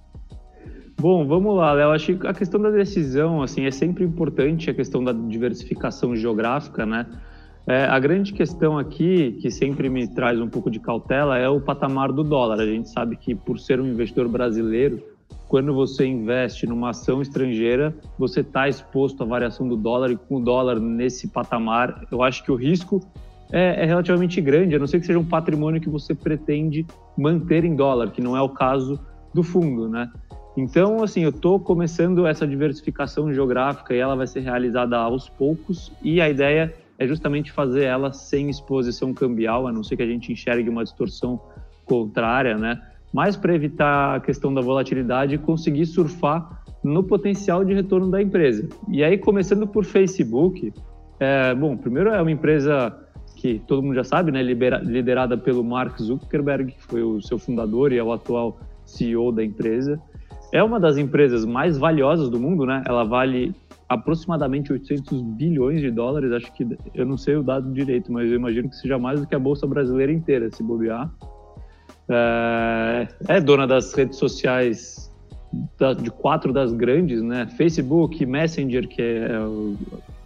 Bom, 1.01 1.27
vamos 1.27 1.57
lá, 1.57 1.73
Léo. 1.73 1.91
Acho 1.91 2.15
que 2.17 2.27
a 2.27 2.35
questão 2.35 2.61
da 2.61 2.71
decisão, 2.71 3.43
assim, 3.43 3.65
é 3.65 3.71
sempre 3.71 4.05
importante 4.05 4.69
a 4.69 4.75
questão 4.75 5.03
da 5.03 5.13
diversificação 5.13 6.15
geográfica, 6.15 6.85
né? 6.85 7.07
É, 7.67 7.87
a 7.87 7.99
grande 7.99 8.35
questão 8.35 8.79
aqui, 8.79 9.39
que 9.41 9.51
sempre 9.51 9.89
me 9.89 10.07
traz 10.07 10.39
um 10.39 10.49
pouco 10.49 10.71
de 10.71 10.79
cautela, 10.79 11.39
é 11.39 11.49
o 11.49 11.59
patamar 11.59 12.13
do 12.13 12.23
dólar. 12.23 12.61
A 12.61 12.67
gente 12.67 12.91
sabe 12.91 13.17
que, 13.17 13.35
por 13.35 13.59
ser 13.59 13.81
um 13.81 13.87
investidor 13.87 14.29
brasileiro, 14.29 15.03
quando 15.49 15.73
você 15.73 16.07
investe 16.07 16.67
numa 16.67 16.91
ação 16.91 17.23
estrangeira, 17.23 17.95
você 18.19 18.41
está 18.41 18.69
exposto 18.69 19.23
à 19.23 19.27
variação 19.27 19.67
do 19.67 19.77
dólar 19.77 20.11
e 20.11 20.17
com 20.17 20.37
o 20.37 20.41
dólar 20.41 20.79
nesse 20.79 21.29
patamar, 21.29 22.07
eu 22.11 22.23
acho 22.23 22.45
que 22.45 22.53
o 22.53 22.55
risco 22.55 23.01
é, 23.53 23.83
é, 23.83 23.85
relativamente 23.85 24.41
grande, 24.41 24.75
a 24.75 24.79
não 24.79 24.87
ser 24.87 25.01
que 25.01 25.07
seja 25.07 25.19
um 25.19 25.25
patrimônio 25.25 25.81
que 25.81 25.89
você 25.89 26.15
pretende 26.15 26.87
manter 27.17 27.65
em 27.65 27.77
dólar, 27.77 28.11
que 28.11 28.21
não 28.21 28.37
é 28.37 28.41
o 28.41 28.49
caso 28.49 28.99
do 29.33 29.43
fundo, 29.43 29.89
né? 29.89 30.11
Então, 30.57 31.03
assim, 31.03 31.23
eu 31.23 31.31
estou 31.31 31.59
começando 31.59 32.27
essa 32.27 32.47
diversificação 32.47 33.33
geográfica 33.33 33.95
e 33.95 33.99
ela 33.99 34.15
vai 34.15 34.27
ser 34.27 34.41
realizada 34.41 34.97
aos 34.97 35.29
poucos 35.29 35.93
e 36.03 36.21
a 36.21 36.29
ideia 36.29 36.73
é 36.99 37.07
justamente 37.07 37.51
fazer 37.51 37.85
ela 37.85 38.13
sem 38.13 38.49
exposição 38.49 39.13
cambial, 39.13 39.67
a 39.67 39.73
não 39.73 39.83
ser 39.83 39.97
que 39.97 40.03
a 40.03 40.07
gente 40.07 40.33
enxergue 40.33 40.69
uma 40.71 40.85
distorção 40.85 41.41
contrária, 41.85 42.57
né? 42.57 42.81
Mas 43.13 43.37
para 43.37 43.55
evitar 43.55 44.17
a 44.17 44.21
questão 44.21 44.55
da 44.55 44.61
volatilidade 44.61 45.37
conseguir 45.39 45.87
surfar 45.87 46.63
no 46.83 47.03
potencial 47.03 47.65
de 47.65 47.75
retorno 47.75 48.11
da 48.11 48.23
empresa. 48.23 48.69
E 48.89 49.03
aí, 49.03 49.19
começando 49.19 49.67
por 49.67 49.85
Facebook, 49.85 50.73
É, 51.21 51.55
bom, 51.55 51.77
primeiro 51.77 52.11
é 52.11 52.21
uma 52.21 52.31
empresa 52.31 52.93
que 53.45 53.59
todo 53.67 53.83
mundo 53.83 53.95
já 53.95 54.05
sabe, 54.05 54.33
né, 54.33 54.43
liderada 54.43 55.37
pelo 55.37 55.63
Mark 55.63 56.01
Zuckerberg, 56.01 56.73
que 56.73 56.83
foi 56.83 57.03
o 57.03 57.21
seu 57.21 57.39
fundador 57.39 57.93
e 57.93 57.99
é 57.99 58.03
o 58.03 58.11
atual 58.11 58.59
CEO 58.87 59.31
da 59.31 59.45
empresa. 59.45 60.01
É 60.51 60.63
uma 60.63 60.81
das 60.81 60.97
empresas 60.97 61.45
mais 61.45 61.77
valiosas 61.77 62.31
do 62.31 62.41
mundo, 62.41 62.65
né? 62.65 62.83
Ela 62.87 63.05
vale 63.05 63.55
aproximadamente 63.87 64.73
800 64.73 65.21
bilhões 65.21 65.83
de 65.83 65.91
dólares. 65.91 66.33
Acho 66.33 66.51
que 66.55 66.67
eu 66.95 67.05
não 67.05 67.19
sei 67.19 67.37
o 67.37 67.43
dado 67.43 67.71
direito, 67.71 68.11
mas 68.11 68.31
eu 68.31 68.37
imagino 68.37 68.71
que 68.71 68.77
seja 68.77 68.99
mais 68.99 69.21
do 69.21 69.27
que 69.27 69.35
a 69.35 69.39
bolsa 69.39 69.67
brasileira 69.67 70.11
inteira, 70.11 70.49
se 70.51 70.63
bobear. 70.63 71.13
É, 72.09 73.09
é 73.29 73.41
dona 73.43 73.67
das 73.67 73.93
redes 73.93 74.19
sociais 74.19 75.13
de 76.03 76.11
quatro 76.11 76.51
das 76.51 76.73
grandes, 76.73 77.21
né? 77.21 77.47
Facebook, 77.59 78.25
Messenger, 78.25 78.89
que 78.89 79.03
é 79.03 79.39
o 79.39 79.77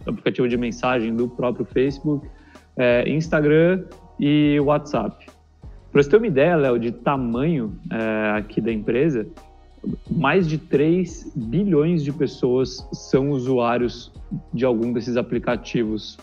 aplicativo 0.07 0.47
de 0.47 0.55
mensagem 0.55 1.13
do 1.13 1.27
próprio 1.27 1.65
Facebook, 1.65 2.25
é, 2.79 3.07
Instagram 3.07 3.83
e 4.17 4.57
WhatsApp. 4.61 5.27
Para 5.91 6.01
você 6.01 6.09
ter 6.09 6.17
uma 6.17 6.27
ideia, 6.27 6.55
Léo, 6.55 6.79
de 6.79 6.91
tamanho 6.91 7.77
é, 7.91 8.37
aqui 8.37 8.61
da 8.61 8.71
empresa, 8.71 9.27
mais 10.09 10.47
de 10.47 10.57
3 10.57 11.33
bilhões 11.35 12.03
de 12.03 12.11
pessoas 12.11 12.87
são 12.93 13.31
usuários 13.31 14.11
de 14.53 14.65
algum 14.65 14.93
desses 14.93 15.17
aplicativos 15.17 16.17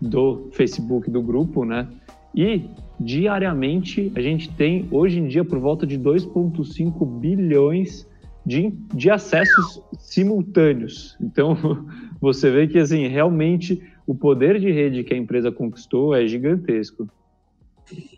do 0.00 0.48
Facebook 0.52 1.10
do 1.10 1.22
grupo, 1.22 1.64
né? 1.64 1.88
E 2.34 2.68
diariamente 3.00 4.12
a 4.14 4.20
gente 4.20 4.52
tem 4.54 4.86
hoje 4.90 5.18
em 5.18 5.26
dia 5.26 5.44
por 5.44 5.58
volta 5.58 5.86
de 5.86 5.98
2,5 5.98 7.06
bilhões 7.18 8.06
de, 8.44 8.72
de 8.94 9.10
acessos 9.10 9.82
simultâneos. 9.98 11.16
Então 11.20 11.56
você 12.20 12.50
vê 12.50 12.66
que 12.66 12.78
assim 12.78 13.06
realmente 13.08 13.82
o 14.06 14.14
poder 14.14 14.60
de 14.60 14.70
rede 14.70 15.02
que 15.02 15.12
a 15.12 15.16
empresa 15.16 15.50
conquistou 15.50 16.14
é 16.14 16.26
gigantesco. 16.26 17.08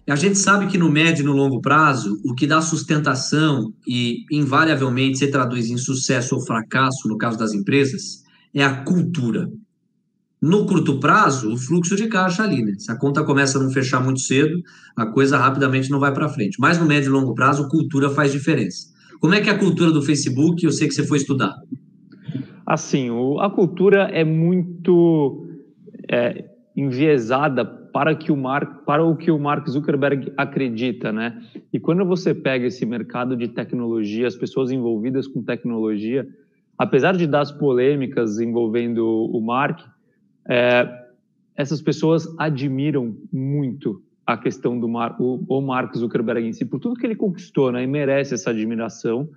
A 0.08 0.16
gente 0.16 0.38
sabe 0.38 0.66
que 0.66 0.78
no 0.78 0.90
médio 0.90 1.22
e 1.22 1.26
no 1.26 1.32
longo 1.32 1.60
prazo, 1.60 2.18
o 2.24 2.34
que 2.34 2.46
dá 2.46 2.60
sustentação 2.60 3.72
e 3.86 4.24
invariavelmente 4.30 5.18
se 5.18 5.30
traduz 5.30 5.68
em 5.68 5.76
sucesso 5.76 6.34
ou 6.34 6.40
fracasso, 6.40 7.06
no 7.08 7.18
caso 7.18 7.38
das 7.38 7.52
empresas, 7.52 8.22
é 8.54 8.64
a 8.64 8.82
cultura. 8.82 9.50
No 10.40 10.66
curto 10.66 11.00
prazo, 11.00 11.52
o 11.52 11.56
fluxo 11.56 11.96
de 11.96 12.06
caixa 12.06 12.44
ali, 12.44 12.62
né? 12.62 12.74
Se 12.78 12.90
a 12.90 12.96
conta 12.96 13.24
começa 13.24 13.58
a 13.58 13.62
não 13.62 13.70
fechar 13.70 14.02
muito 14.02 14.20
cedo, 14.20 14.62
a 14.96 15.04
coisa 15.04 15.36
rapidamente 15.36 15.90
não 15.90 15.98
vai 15.98 16.14
para 16.14 16.28
frente. 16.28 16.56
Mas 16.60 16.78
no 16.78 16.86
médio 16.86 17.08
e 17.08 17.12
longo 17.12 17.34
prazo, 17.34 17.68
cultura 17.68 18.08
faz 18.08 18.32
diferença. 18.32 18.88
Como 19.20 19.34
é 19.34 19.40
que 19.40 19.50
é 19.50 19.52
a 19.52 19.58
cultura 19.58 19.90
do 19.90 20.00
Facebook? 20.00 20.64
Eu 20.64 20.72
sei 20.72 20.86
que 20.86 20.94
você 20.94 21.04
foi 21.04 21.18
estudar. 21.18 21.54
Assim, 22.64 23.08
a 23.40 23.50
cultura 23.50 24.04
é 24.12 24.24
muito 24.24 25.47
é, 26.10 26.44
enviesada 26.76 27.64
para, 27.64 28.14
que 28.14 28.30
o 28.30 28.36
Mark, 28.36 28.84
para 28.84 29.04
o 29.04 29.16
que 29.16 29.30
o 29.30 29.38
Mark 29.38 29.68
Zuckerberg 29.68 30.32
acredita, 30.36 31.12
né? 31.12 31.42
E 31.72 31.80
quando 31.80 32.04
você 32.04 32.32
pega 32.32 32.66
esse 32.66 32.86
mercado 32.86 33.36
de 33.36 33.48
tecnologia, 33.48 34.26
as 34.26 34.36
pessoas 34.36 34.70
envolvidas 34.70 35.26
com 35.26 35.42
tecnologia, 35.42 36.26
apesar 36.76 37.16
de 37.16 37.26
das 37.26 37.50
polêmicas 37.50 38.38
envolvendo 38.38 39.04
o 39.04 39.40
Mark, 39.40 39.80
é, 40.48 40.88
essas 41.56 41.82
pessoas 41.82 42.32
admiram 42.38 43.16
muito 43.32 44.00
a 44.24 44.36
questão 44.36 44.78
do 44.78 44.88
Mar, 44.88 45.16
o, 45.18 45.44
o 45.48 45.60
Mark 45.60 45.96
Zuckerberg 45.96 46.46
em 46.46 46.52
si, 46.52 46.64
por 46.64 46.78
tudo 46.78 46.94
que 46.94 47.06
ele 47.06 47.16
conquistou, 47.16 47.72
né? 47.72 47.82
E 47.82 47.86
merece 47.86 48.34
essa 48.34 48.50
admiração. 48.50 49.28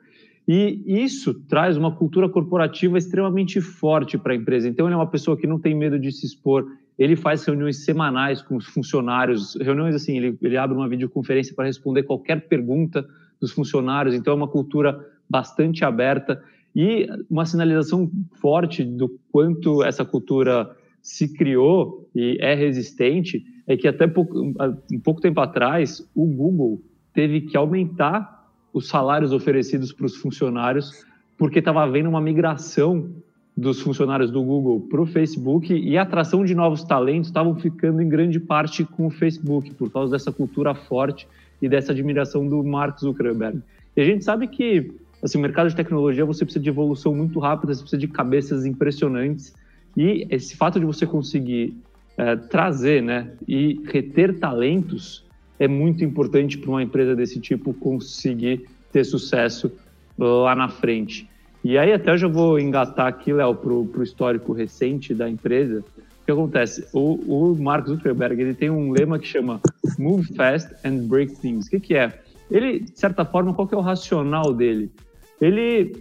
E 0.47 0.83
isso 0.85 1.33
traz 1.47 1.77
uma 1.77 1.95
cultura 1.95 2.27
corporativa 2.27 2.97
extremamente 2.97 3.61
forte 3.61 4.17
para 4.17 4.33
a 4.33 4.35
empresa. 4.35 4.67
Então, 4.67 4.87
ele 4.87 4.93
é 4.93 4.97
uma 4.97 5.09
pessoa 5.09 5.37
que 5.37 5.47
não 5.47 5.59
tem 5.59 5.75
medo 5.75 5.99
de 5.99 6.11
se 6.11 6.25
expor, 6.25 6.65
ele 6.97 7.15
faz 7.15 7.45
reuniões 7.45 7.85
semanais 7.85 8.41
com 8.41 8.55
os 8.55 8.65
funcionários, 8.65 9.55
reuniões 9.59 9.95
assim, 9.95 10.17
ele, 10.17 10.37
ele 10.41 10.57
abre 10.57 10.75
uma 10.75 10.89
videoconferência 10.89 11.55
para 11.55 11.65
responder 11.65 12.03
qualquer 12.03 12.47
pergunta 12.47 13.05
dos 13.39 13.51
funcionários, 13.51 14.13
então 14.13 14.33
é 14.33 14.35
uma 14.35 14.47
cultura 14.47 15.03
bastante 15.29 15.83
aberta. 15.83 16.43
E 16.75 17.07
uma 17.29 17.45
sinalização 17.45 18.09
forte 18.33 18.83
do 18.83 19.19
quanto 19.31 19.83
essa 19.83 20.05
cultura 20.05 20.69
se 21.01 21.33
criou 21.33 22.07
e 22.15 22.37
é 22.39 22.53
resistente 22.53 23.43
é 23.67 23.75
que 23.75 23.87
até 23.87 24.07
pouco, 24.07 24.39
um 24.39 24.99
pouco 25.03 25.21
tempo 25.21 25.39
atrás 25.41 26.07
o 26.15 26.25
Google 26.25 26.81
teve 27.13 27.41
que 27.41 27.57
aumentar 27.57 28.40
os 28.73 28.87
salários 28.87 29.31
oferecidos 29.31 29.91
para 29.91 30.05
os 30.05 30.15
funcionários 30.15 31.05
porque 31.41 31.57
estava 31.57 31.81
havendo 31.81 32.07
uma 32.07 32.21
migração 32.21 33.09
dos 33.57 33.81
funcionários 33.81 34.29
do 34.29 34.43
Google 34.43 34.81
para 34.81 35.01
o 35.01 35.07
Facebook 35.07 35.73
e 35.73 35.97
a 35.97 36.03
atração 36.03 36.45
de 36.45 36.53
novos 36.53 36.83
talentos 36.83 37.29
estavam 37.29 37.55
ficando 37.55 37.99
em 37.99 38.07
grande 38.07 38.39
parte 38.39 38.85
com 38.85 39.07
o 39.07 39.09
Facebook, 39.09 39.73
por 39.73 39.91
causa 39.91 40.11
dessa 40.11 40.31
cultura 40.31 40.75
forte 40.75 41.27
e 41.59 41.67
dessa 41.67 41.91
admiração 41.91 42.47
do 42.47 42.63
Mark 42.63 42.99
Zuckerberg. 42.99 43.59
E 43.97 44.01
a 44.01 44.05
gente 44.05 44.23
sabe 44.23 44.47
que 44.47 44.93
assim, 45.23 45.39
o 45.39 45.41
mercado 45.41 45.69
de 45.69 45.75
tecnologia 45.75 46.23
você 46.25 46.45
precisa 46.45 46.61
de 46.61 46.69
evolução 46.69 47.15
muito 47.15 47.39
rápida, 47.39 47.73
você 47.73 47.81
precisa 47.81 47.99
de 47.99 48.07
cabeças 48.07 48.63
impressionantes 48.63 49.53
e 49.97 50.27
esse 50.29 50.55
fato 50.55 50.79
de 50.79 50.85
você 50.85 51.07
conseguir 51.07 51.75
é, 52.17 52.35
trazer 52.35 53.01
né, 53.01 53.31
e 53.47 53.81
reter 53.85 54.37
talentos 54.37 55.25
é 55.61 55.67
muito 55.67 56.03
importante 56.03 56.57
para 56.57 56.71
uma 56.71 56.81
empresa 56.81 57.15
desse 57.15 57.39
tipo 57.39 57.71
conseguir 57.71 58.67
ter 58.91 59.03
sucesso 59.03 59.71
lá 60.17 60.55
na 60.55 60.67
frente. 60.67 61.29
E 61.63 61.77
aí 61.77 61.93
até 61.93 62.09
eu 62.09 62.17
já 62.17 62.27
vou 62.27 62.59
engatar 62.59 63.05
aqui, 63.05 63.31
Léo, 63.31 63.53
para 63.53 63.71
o 63.71 64.03
histórico 64.03 64.53
recente 64.53 65.13
da 65.13 65.29
empresa. 65.29 65.81
O 65.81 66.25
que 66.25 66.31
acontece? 66.31 66.87
O, 66.91 67.51
o 67.51 67.55
Mark 67.61 67.87
Zuckerberg 67.87 68.41
ele 68.41 68.55
tem 68.55 68.71
um 68.71 68.91
lema 68.91 69.19
que 69.19 69.27
chama 69.27 69.61
Move 69.99 70.33
Fast 70.33 70.73
and 70.83 71.05
Break 71.07 71.35
Things. 71.35 71.67
O 71.67 71.69
que, 71.69 71.79
que 71.79 71.93
é? 71.93 72.19
Ele, 72.49 72.79
de 72.79 72.99
certa 72.99 73.23
forma, 73.23 73.53
qual 73.53 73.67
que 73.67 73.75
é 73.75 73.77
o 73.77 73.81
racional 73.81 74.51
dele? 74.51 74.91
Ele 75.39 75.95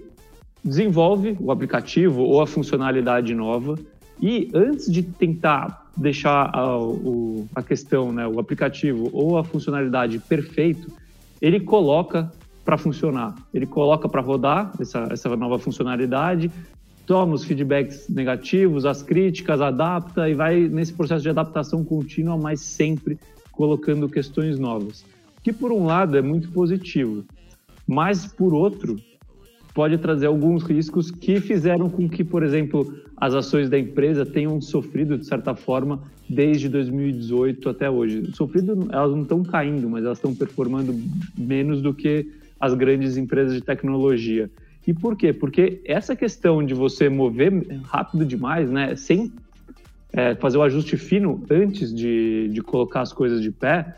desenvolve 0.64 1.36
o 1.38 1.52
aplicativo 1.52 2.22
ou 2.22 2.40
a 2.40 2.46
funcionalidade 2.46 3.34
nova 3.34 3.78
e 4.22 4.50
antes 4.54 4.90
de 4.90 5.02
tentar 5.02 5.79
deixar 5.96 6.50
a, 6.54 6.78
o, 6.78 7.46
a 7.54 7.62
questão, 7.62 8.12
né, 8.12 8.26
o 8.26 8.38
aplicativo 8.38 9.10
ou 9.12 9.38
a 9.38 9.44
funcionalidade 9.44 10.18
perfeito, 10.18 10.90
ele 11.40 11.60
coloca 11.60 12.30
para 12.64 12.76
funcionar. 12.78 13.34
Ele 13.52 13.66
coloca 13.66 14.08
para 14.08 14.20
rodar 14.20 14.72
essa, 14.80 15.08
essa 15.10 15.34
nova 15.36 15.58
funcionalidade, 15.58 16.50
toma 17.06 17.34
os 17.34 17.44
feedbacks 17.44 18.08
negativos, 18.08 18.84
as 18.84 19.02
críticas, 19.02 19.60
adapta 19.60 20.28
e 20.28 20.34
vai 20.34 20.60
nesse 20.68 20.92
processo 20.92 21.22
de 21.22 21.30
adaptação 21.30 21.84
contínua, 21.84 22.36
mas 22.36 22.60
sempre 22.60 23.18
colocando 23.50 24.08
questões 24.08 24.58
novas. 24.58 25.04
Que 25.42 25.52
por 25.52 25.72
um 25.72 25.86
lado 25.86 26.16
é 26.16 26.22
muito 26.22 26.50
positivo, 26.52 27.24
mas 27.86 28.26
por 28.26 28.54
outro 28.54 28.96
pode 29.80 29.96
trazer 29.96 30.26
alguns 30.26 30.62
riscos 30.62 31.10
que 31.10 31.40
fizeram 31.40 31.88
com 31.88 32.06
que, 32.06 32.22
por 32.22 32.42
exemplo, 32.42 32.94
as 33.16 33.32
ações 33.32 33.70
da 33.70 33.78
empresa 33.78 34.26
tenham 34.26 34.60
sofrido 34.60 35.16
de 35.16 35.24
certa 35.24 35.54
forma 35.54 36.02
desde 36.28 36.68
2018 36.68 37.66
até 37.66 37.88
hoje. 37.88 38.30
Sofrido, 38.34 38.90
elas 38.92 39.10
não 39.12 39.22
estão 39.22 39.42
caindo, 39.42 39.88
mas 39.88 40.04
elas 40.04 40.18
estão 40.18 40.34
performando 40.34 40.94
menos 41.34 41.80
do 41.80 41.94
que 41.94 42.30
as 42.60 42.74
grandes 42.74 43.16
empresas 43.16 43.54
de 43.54 43.62
tecnologia. 43.62 44.50
E 44.86 44.92
por 44.92 45.16
quê? 45.16 45.32
Porque 45.32 45.80
essa 45.86 46.14
questão 46.14 46.62
de 46.62 46.74
você 46.74 47.08
mover 47.08 47.50
rápido 47.84 48.26
demais, 48.26 48.70
né, 48.70 48.94
sem 48.96 49.32
é, 50.12 50.34
fazer 50.34 50.58
o 50.58 50.62
ajuste 50.62 50.98
fino 50.98 51.42
antes 51.50 51.90
de, 51.94 52.50
de 52.52 52.60
colocar 52.60 53.00
as 53.00 53.14
coisas 53.14 53.40
de 53.40 53.50
pé, 53.50 53.96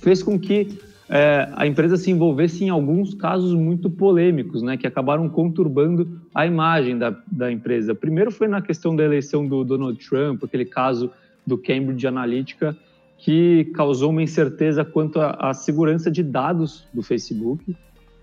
fez 0.00 0.24
com 0.24 0.36
que 0.36 0.76
é, 1.08 1.48
a 1.54 1.66
empresa 1.66 1.96
se 1.96 2.10
envolvesse 2.10 2.64
em 2.64 2.68
alguns 2.68 3.14
casos 3.14 3.54
muito 3.54 3.88
polêmicos, 3.88 4.62
né, 4.62 4.76
que 4.76 4.86
acabaram 4.86 5.28
conturbando 5.28 6.20
a 6.34 6.46
imagem 6.46 6.98
da, 6.98 7.16
da 7.30 7.50
empresa. 7.50 7.94
Primeiro 7.94 8.30
foi 8.30 8.46
na 8.46 8.60
questão 8.60 8.94
da 8.94 9.04
eleição 9.04 9.46
do 9.46 9.64
Donald 9.64 9.98
Trump, 10.06 10.44
aquele 10.44 10.66
caso 10.66 11.10
do 11.46 11.56
Cambridge 11.56 12.06
Analytica, 12.06 12.76
que 13.16 13.64
causou 13.74 14.10
uma 14.10 14.22
incerteza 14.22 14.84
quanto 14.84 15.18
à 15.20 15.52
segurança 15.54 16.10
de 16.10 16.22
dados 16.22 16.86
do 16.92 17.02
Facebook. 17.02 17.74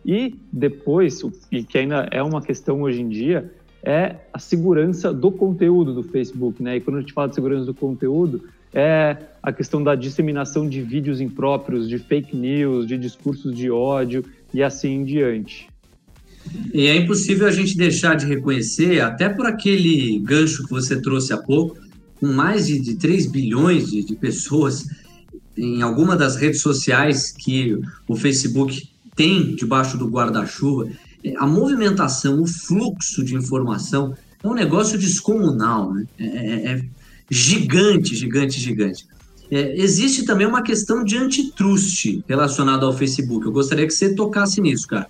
E 0.06 0.36
depois, 0.54 1.22
e 1.52 1.64
que 1.64 1.80
ainda 1.80 2.08
é 2.12 2.22
uma 2.22 2.42
questão 2.42 2.84
hoje 2.84 3.02
em 3.02 3.10
dia, 3.10 3.52
é 3.84 4.16
a 4.32 4.40
segurança 4.40 5.12
do 5.12 5.32
conteúdo 5.32 5.94
do 5.94 6.04
Facebook. 6.04 6.62
Né? 6.62 6.78
E 6.78 6.82
quando 6.82 6.98
a 6.98 7.00
gente 7.02 7.12
fala 7.12 7.28
de 7.28 7.36
segurança 7.36 7.66
do 7.66 7.74
conteúdo, 7.74 8.44
é 8.76 9.18
a 9.42 9.54
questão 9.54 9.82
da 9.82 9.96
disseminação 9.96 10.68
de 10.68 10.82
vídeos 10.82 11.22
impróprios, 11.22 11.88
de 11.88 11.98
fake 11.98 12.36
news, 12.36 12.86
de 12.86 12.98
discursos 12.98 13.56
de 13.56 13.72
ódio 13.72 14.26
e 14.54 14.62
assim 14.62 14.90
em 14.96 15.06
diante. 15.06 15.70
E 16.74 16.88
é 16.88 16.96
impossível 16.96 17.48
a 17.48 17.52
gente 17.52 17.78
deixar 17.78 18.16
de 18.16 18.26
reconhecer, 18.26 19.00
até 19.00 19.30
por 19.30 19.46
aquele 19.46 20.20
gancho 20.20 20.66
que 20.66 20.70
você 20.70 21.02
trouxe 21.02 21.32
há 21.32 21.38
pouco, 21.38 21.78
com 22.20 22.28
mais 22.28 22.68
de, 22.68 22.78
de 22.80 22.96
3 22.96 23.28
bilhões 23.28 23.90
de, 23.90 24.04
de 24.04 24.16
pessoas 24.16 24.86
em 25.58 25.82
alguma 25.82 26.18
das 26.18 26.36
redes 26.36 26.62
sociais 26.62 27.32
que 27.32 27.80
o 28.08 28.16
Facebook 28.16 28.90
tem 29.16 29.56
debaixo 29.56 29.98
do 29.98 30.08
guarda-chuva, 30.08 30.90
é, 31.24 31.34
a 31.38 31.48
movimentação, 31.48 32.42
o 32.42 32.46
fluxo 32.46 33.24
de 33.24 33.36
informação 33.36 34.14
é 34.44 34.48
um 34.48 34.54
negócio 34.54 34.98
descomunal. 34.98 35.94
Né? 35.94 36.06
É, 36.20 36.26
é, 36.26 36.72
é 36.72 36.86
gigante, 37.30 38.16
gigante, 38.16 38.60
gigante. 38.60 39.08
É, 39.52 39.80
existe 39.80 40.26
também 40.26 40.48
uma 40.48 40.62
questão 40.62 41.04
de 41.04 41.18
antitrust 41.18 42.24
relacionada 42.28 42.86
ao 42.86 42.94
Facebook. 42.94 43.46
Eu 43.46 43.52
gostaria 43.52 43.86
que 43.86 43.94
você 43.94 44.16
tocasse 44.16 44.60
nisso, 44.60 44.88
cara. 44.88 45.08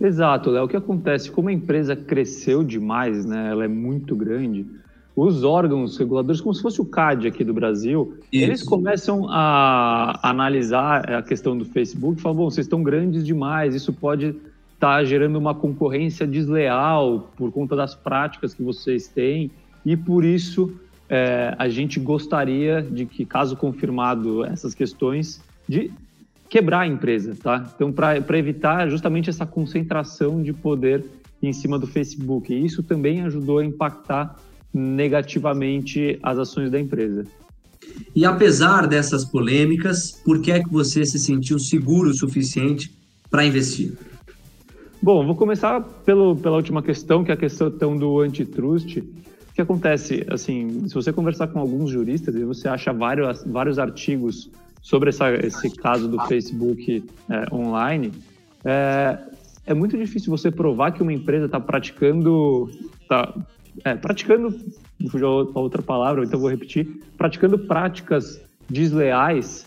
Exato, 0.00 0.50
Léo. 0.50 0.64
O 0.64 0.68
que 0.68 0.76
acontece? 0.76 1.30
Como 1.30 1.48
a 1.48 1.52
empresa 1.52 1.96
cresceu 1.96 2.62
demais, 2.62 3.24
né? 3.24 3.50
Ela 3.50 3.64
é 3.64 3.68
muito 3.68 4.14
grande. 4.14 4.66
Os 5.14 5.42
órgãos 5.42 5.96
reguladores, 5.96 6.42
como 6.42 6.54
se 6.54 6.60
fosse 6.60 6.80
o 6.80 6.84
CAD 6.84 7.28
aqui 7.28 7.42
do 7.42 7.54
Brasil, 7.54 8.18
Isso. 8.30 8.44
eles 8.44 8.62
começam 8.62 9.26
a 9.30 10.20
analisar 10.22 11.10
a 11.10 11.22
questão 11.22 11.56
do 11.56 11.64
Facebook 11.64 12.18
e 12.18 12.22
falam: 12.22 12.36
bom, 12.36 12.50
vocês 12.50 12.66
estão 12.66 12.82
grandes 12.82 13.24
demais, 13.24 13.74
isso 13.74 13.94
pode 13.94 14.26
estar 14.26 14.98
tá 14.98 15.04
gerando 15.04 15.36
uma 15.36 15.54
concorrência 15.54 16.26
desleal 16.26 17.30
por 17.34 17.50
conta 17.50 17.74
das 17.74 17.94
práticas 17.94 18.52
que 18.52 18.62
vocês 18.62 19.08
têm, 19.08 19.50
e 19.86 19.96
por 19.96 20.22
isso 20.22 20.70
é, 21.08 21.54
a 21.58 21.68
gente 21.68 22.00
gostaria 22.00 22.82
de 22.82 23.06
que, 23.06 23.24
caso 23.24 23.56
confirmado 23.56 24.44
essas 24.44 24.74
questões, 24.74 25.40
de 25.68 25.90
quebrar 26.48 26.80
a 26.80 26.86
empresa, 26.86 27.36
tá? 27.40 27.70
Então, 27.74 27.92
para 27.92 28.38
evitar 28.38 28.88
justamente 28.88 29.30
essa 29.30 29.46
concentração 29.46 30.42
de 30.42 30.52
poder 30.52 31.04
em 31.42 31.52
cima 31.52 31.78
do 31.78 31.86
Facebook. 31.86 32.52
E 32.52 32.64
isso 32.64 32.82
também 32.82 33.22
ajudou 33.22 33.58
a 33.58 33.64
impactar 33.64 34.36
negativamente 34.72 36.18
as 36.22 36.38
ações 36.38 36.70
da 36.70 36.78
empresa. 36.78 37.24
E 38.14 38.24
apesar 38.24 38.86
dessas 38.86 39.24
polêmicas, 39.24 40.12
por 40.24 40.40
que 40.40 40.50
é 40.50 40.62
que 40.62 40.70
você 40.70 41.04
se 41.04 41.18
sentiu 41.18 41.58
seguro 41.58 42.10
o 42.10 42.14
suficiente 42.14 42.92
para 43.30 43.44
investir? 43.44 43.96
Bom, 45.00 45.24
vou 45.24 45.34
começar 45.34 45.80
pelo, 45.80 46.34
pela 46.36 46.56
última 46.56 46.82
questão, 46.82 47.22
que 47.22 47.30
é 47.30 47.34
a 47.34 47.36
questão 47.36 47.96
do 47.96 48.20
antitrust. 48.20 49.02
Que 49.56 49.62
acontece, 49.62 50.22
assim, 50.30 50.86
se 50.86 50.94
você 50.94 51.10
conversar 51.10 51.46
com 51.46 51.58
alguns 51.58 51.90
juristas, 51.90 52.34
você 52.34 52.68
acha 52.68 52.92
vários, 52.92 53.42
vários 53.42 53.78
artigos 53.78 54.50
sobre 54.82 55.08
essa, 55.08 55.32
esse 55.34 55.70
caso 55.70 56.06
do 56.08 56.20
Facebook 56.26 57.02
é, 57.30 57.54
online, 57.54 58.12
é, 58.62 59.18
é, 59.64 59.72
muito 59.72 59.96
difícil 59.96 60.30
você 60.30 60.50
provar 60.50 60.92
que 60.92 61.02
uma 61.02 61.12
empresa 61.12 61.46
está 61.46 61.58
praticando, 61.58 62.70
tá, 63.08 63.34
é, 63.82 63.94
praticando, 63.94 64.54
fugiu 65.10 65.50
a 65.54 65.58
outra 65.58 65.80
palavra, 65.80 66.22
então 66.22 66.38
vou 66.38 66.50
repetir, 66.50 67.00
praticando 67.16 67.58
práticas 67.58 68.38
desleais 68.68 69.64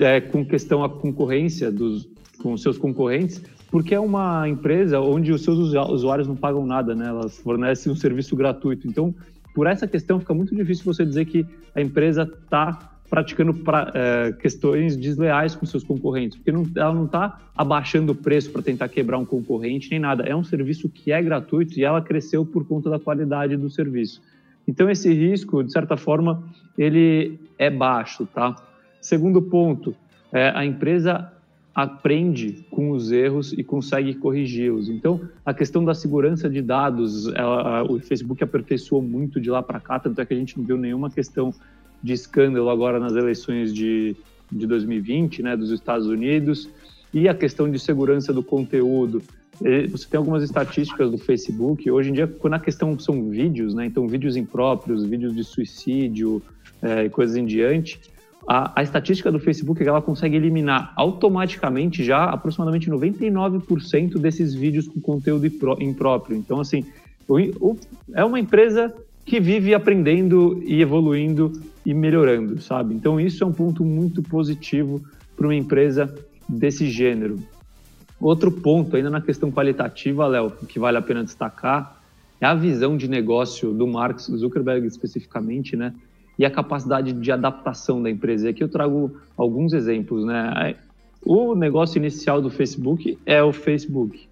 é, 0.00 0.22
com 0.22 0.42
questão 0.42 0.82
à 0.82 0.88
concorrência 0.88 1.70
dos, 1.70 2.08
com 2.42 2.56
seus 2.56 2.78
concorrentes, 2.78 3.42
porque 3.70 3.94
é 3.94 4.00
uma 4.00 4.48
empresa 4.48 5.00
onde 5.00 5.32
os 5.32 5.42
seus 5.42 5.58
usuários 5.58 6.26
não 6.26 6.36
pagam 6.36 6.66
nada, 6.66 6.94
né? 6.94 7.08
Elas 7.08 7.38
fornecem 7.38 7.92
um 7.92 7.96
serviço 7.96 8.34
gratuito. 8.34 8.88
Então, 8.88 9.14
por 9.54 9.66
essa 9.66 9.86
questão, 9.86 10.18
fica 10.18 10.32
muito 10.34 10.54
difícil 10.54 10.84
você 10.84 11.04
dizer 11.04 11.26
que 11.26 11.46
a 11.74 11.80
empresa 11.80 12.22
está 12.22 12.98
praticando 13.10 13.54
pra, 13.54 13.90
é, 13.94 14.32
questões 14.32 14.96
desleais 14.96 15.54
com 15.54 15.64
seus 15.64 15.82
concorrentes, 15.82 16.36
porque 16.36 16.52
não, 16.52 16.66
ela 16.76 16.92
não 16.92 17.06
está 17.06 17.40
abaixando 17.56 18.12
o 18.12 18.14
preço 18.14 18.50
para 18.50 18.62
tentar 18.62 18.88
quebrar 18.88 19.18
um 19.18 19.24
concorrente 19.24 19.90
nem 19.90 19.98
nada. 19.98 20.24
É 20.24 20.36
um 20.36 20.44
serviço 20.44 20.88
que 20.88 21.10
é 21.10 21.22
gratuito 21.22 21.78
e 21.78 21.84
ela 21.84 22.02
cresceu 22.02 22.44
por 22.44 22.66
conta 22.66 22.90
da 22.90 22.98
qualidade 22.98 23.56
do 23.56 23.70
serviço. 23.70 24.20
Então 24.66 24.90
esse 24.90 25.12
risco, 25.12 25.64
de 25.64 25.72
certa 25.72 25.96
forma, 25.96 26.44
ele 26.76 27.40
é 27.58 27.70
baixo, 27.70 28.26
tá? 28.26 28.54
Segundo 29.00 29.40
ponto, 29.40 29.94
é, 30.30 30.50
a 30.54 30.64
empresa 30.66 31.32
aprende 31.78 32.66
com 32.72 32.90
os 32.90 33.12
erros 33.12 33.52
e 33.52 33.62
consegue 33.62 34.12
corrigi-los. 34.12 34.88
Então, 34.88 35.20
a 35.46 35.54
questão 35.54 35.84
da 35.84 35.94
segurança 35.94 36.50
de 36.50 36.60
dados, 36.60 37.28
ela, 37.28 37.84
o 37.84 38.00
Facebook 38.00 38.42
aperfeiçoou 38.42 39.00
muito 39.00 39.40
de 39.40 39.48
lá 39.48 39.62
para 39.62 39.78
cá, 39.78 39.96
tanto 39.96 40.20
é 40.20 40.26
que 40.26 40.34
a 40.34 40.36
gente 40.36 40.58
não 40.58 40.64
viu 40.64 40.76
nenhuma 40.76 41.08
questão 41.08 41.54
de 42.02 42.12
escândalo 42.12 42.68
agora 42.68 42.98
nas 42.98 43.12
eleições 43.12 43.72
de, 43.72 44.16
de 44.50 44.66
2020, 44.66 45.40
né, 45.40 45.56
dos 45.56 45.70
Estados 45.70 46.08
Unidos, 46.08 46.68
e 47.14 47.28
a 47.28 47.34
questão 47.34 47.70
de 47.70 47.78
segurança 47.78 48.32
do 48.32 48.42
conteúdo. 48.42 49.22
Você 49.92 50.08
tem 50.08 50.18
algumas 50.18 50.42
estatísticas 50.42 51.12
do 51.12 51.18
Facebook. 51.18 51.88
Hoje 51.88 52.10
em 52.10 52.12
dia, 52.12 52.26
quando 52.26 52.54
a 52.54 52.58
questão 52.58 52.98
são 52.98 53.30
vídeos, 53.30 53.72
né, 53.72 53.86
então 53.86 54.08
vídeos 54.08 54.36
impróprios, 54.36 55.04
vídeos 55.04 55.32
de 55.32 55.44
suicídio 55.44 56.42
é, 56.82 57.04
e 57.04 57.08
coisas 57.08 57.36
em 57.36 57.46
diante, 57.46 58.00
a, 58.50 58.80
a, 58.80 58.82
estatística 58.82 59.30
do 59.30 59.38
Facebook 59.38 59.82
é 59.82 59.86
ela 59.86 60.00
consegue 60.00 60.34
eliminar 60.34 60.94
automaticamente 60.96 62.02
já 62.02 62.24
aproximadamente 62.24 62.90
99% 62.90 64.18
desses 64.18 64.54
vídeos 64.54 64.88
com 64.88 64.98
conteúdo 65.02 65.46
impróprio. 65.78 66.34
Então, 66.34 66.58
assim, 66.58 66.86
o, 67.28 67.36
o, 67.60 67.78
é 68.14 68.24
uma 68.24 68.40
empresa 68.40 68.94
que 69.26 69.38
vive 69.38 69.74
aprendendo 69.74 70.62
e 70.64 70.80
evoluindo 70.80 71.52
e 71.84 71.92
melhorando, 71.92 72.58
sabe? 72.62 72.94
Então 72.94 73.20
isso 73.20 73.44
é 73.44 73.46
um 73.46 73.52
ponto 73.52 73.84
muito 73.84 74.22
positivo 74.22 75.02
para 75.36 75.46
uma 75.46 75.54
empresa 75.54 76.14
desse 76.48 76.88
gênero. 76.88 77.38
Outro 78.18 78.50
ponto, 78.50 78.96
ainda 78.96 79.10
na 79.10 79.20
questão 79.20 79.52
qualitativa, 79.52 80.26
Léo, 80.26 80.50
que 80.66 80.78
vale 80.78 80.96
a 80.96 81.02
pena 81.02 81.22
destacar, 81.22 82.00
é 82.40 82.46
a 82.46 82.54
visão 82.54 82.96
de 82.96 83.06
negócio 83.06 83.74
do 83.74 83.86
Mark 83.86 84.18
Zuckerberg 84.18 84.86
especificamente, 84.86 85.76
né? 85.76 85.92
E 86.38 86.44
a 86.44 86.50
capacidade 86.50 87.12
de 87.12 87.32
adaptação 87.32 88.02
da 88.02 88.10
empresa. 88.10 88.46
E 88.46 88.50
aqui 88.50 88.62
eu 88.62 88.68
trago 88.68 89.16
alguns 89.36 89.72
exemplos, 89.72 90.24
né? 90.24 90.76
O 91.24 91.54
negócio 91.54 91.98
inicial 91.98 92.40
do 92.40 92.48
Facebook 92.48 93.18
é 93.26 93.42
o 93.42 93.52
Facebook. 93.52 94.28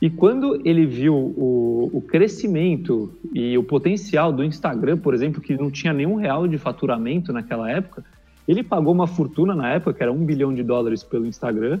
E 0.00 0.08
quando 0.08 0.60
ele 0.64 0.86
viu 0.86 1.14
o, 1.14 1.90
o, 1.92 2.00
crescimento 2.00 3.12
e 3.34 3.58
o 3.58 3.64
potencial 3.64 4.32
do 4.32 4.44
Instagram, 4.44 4.96
por 4.98 5.12
exemplo, 5.12 5.40
que 5.40 5.56
não 5.56 5.70
tinha 5.70 5.92
nenhum 5.92 6.14
real 6.14 6.46
de 6.46 6.56
faturamento 6.56 7.32
naquela 7.32 7.68
época, 7.68 8.04
ele 8.46 8.62
pagou 8.62 8.94
uma 8.94 9.08
fortuna 9.08 9.54
na 9.54 9.70
época, 9.70 9.92
que 9.92 10.02
era 10.02 10.12
um 10.12 10.24
bilhão 10.24 10.54
de 10.54 10.62
dólares 10.62 11.02
pelo 11.02 11.26
Instagram, 11.26 11.80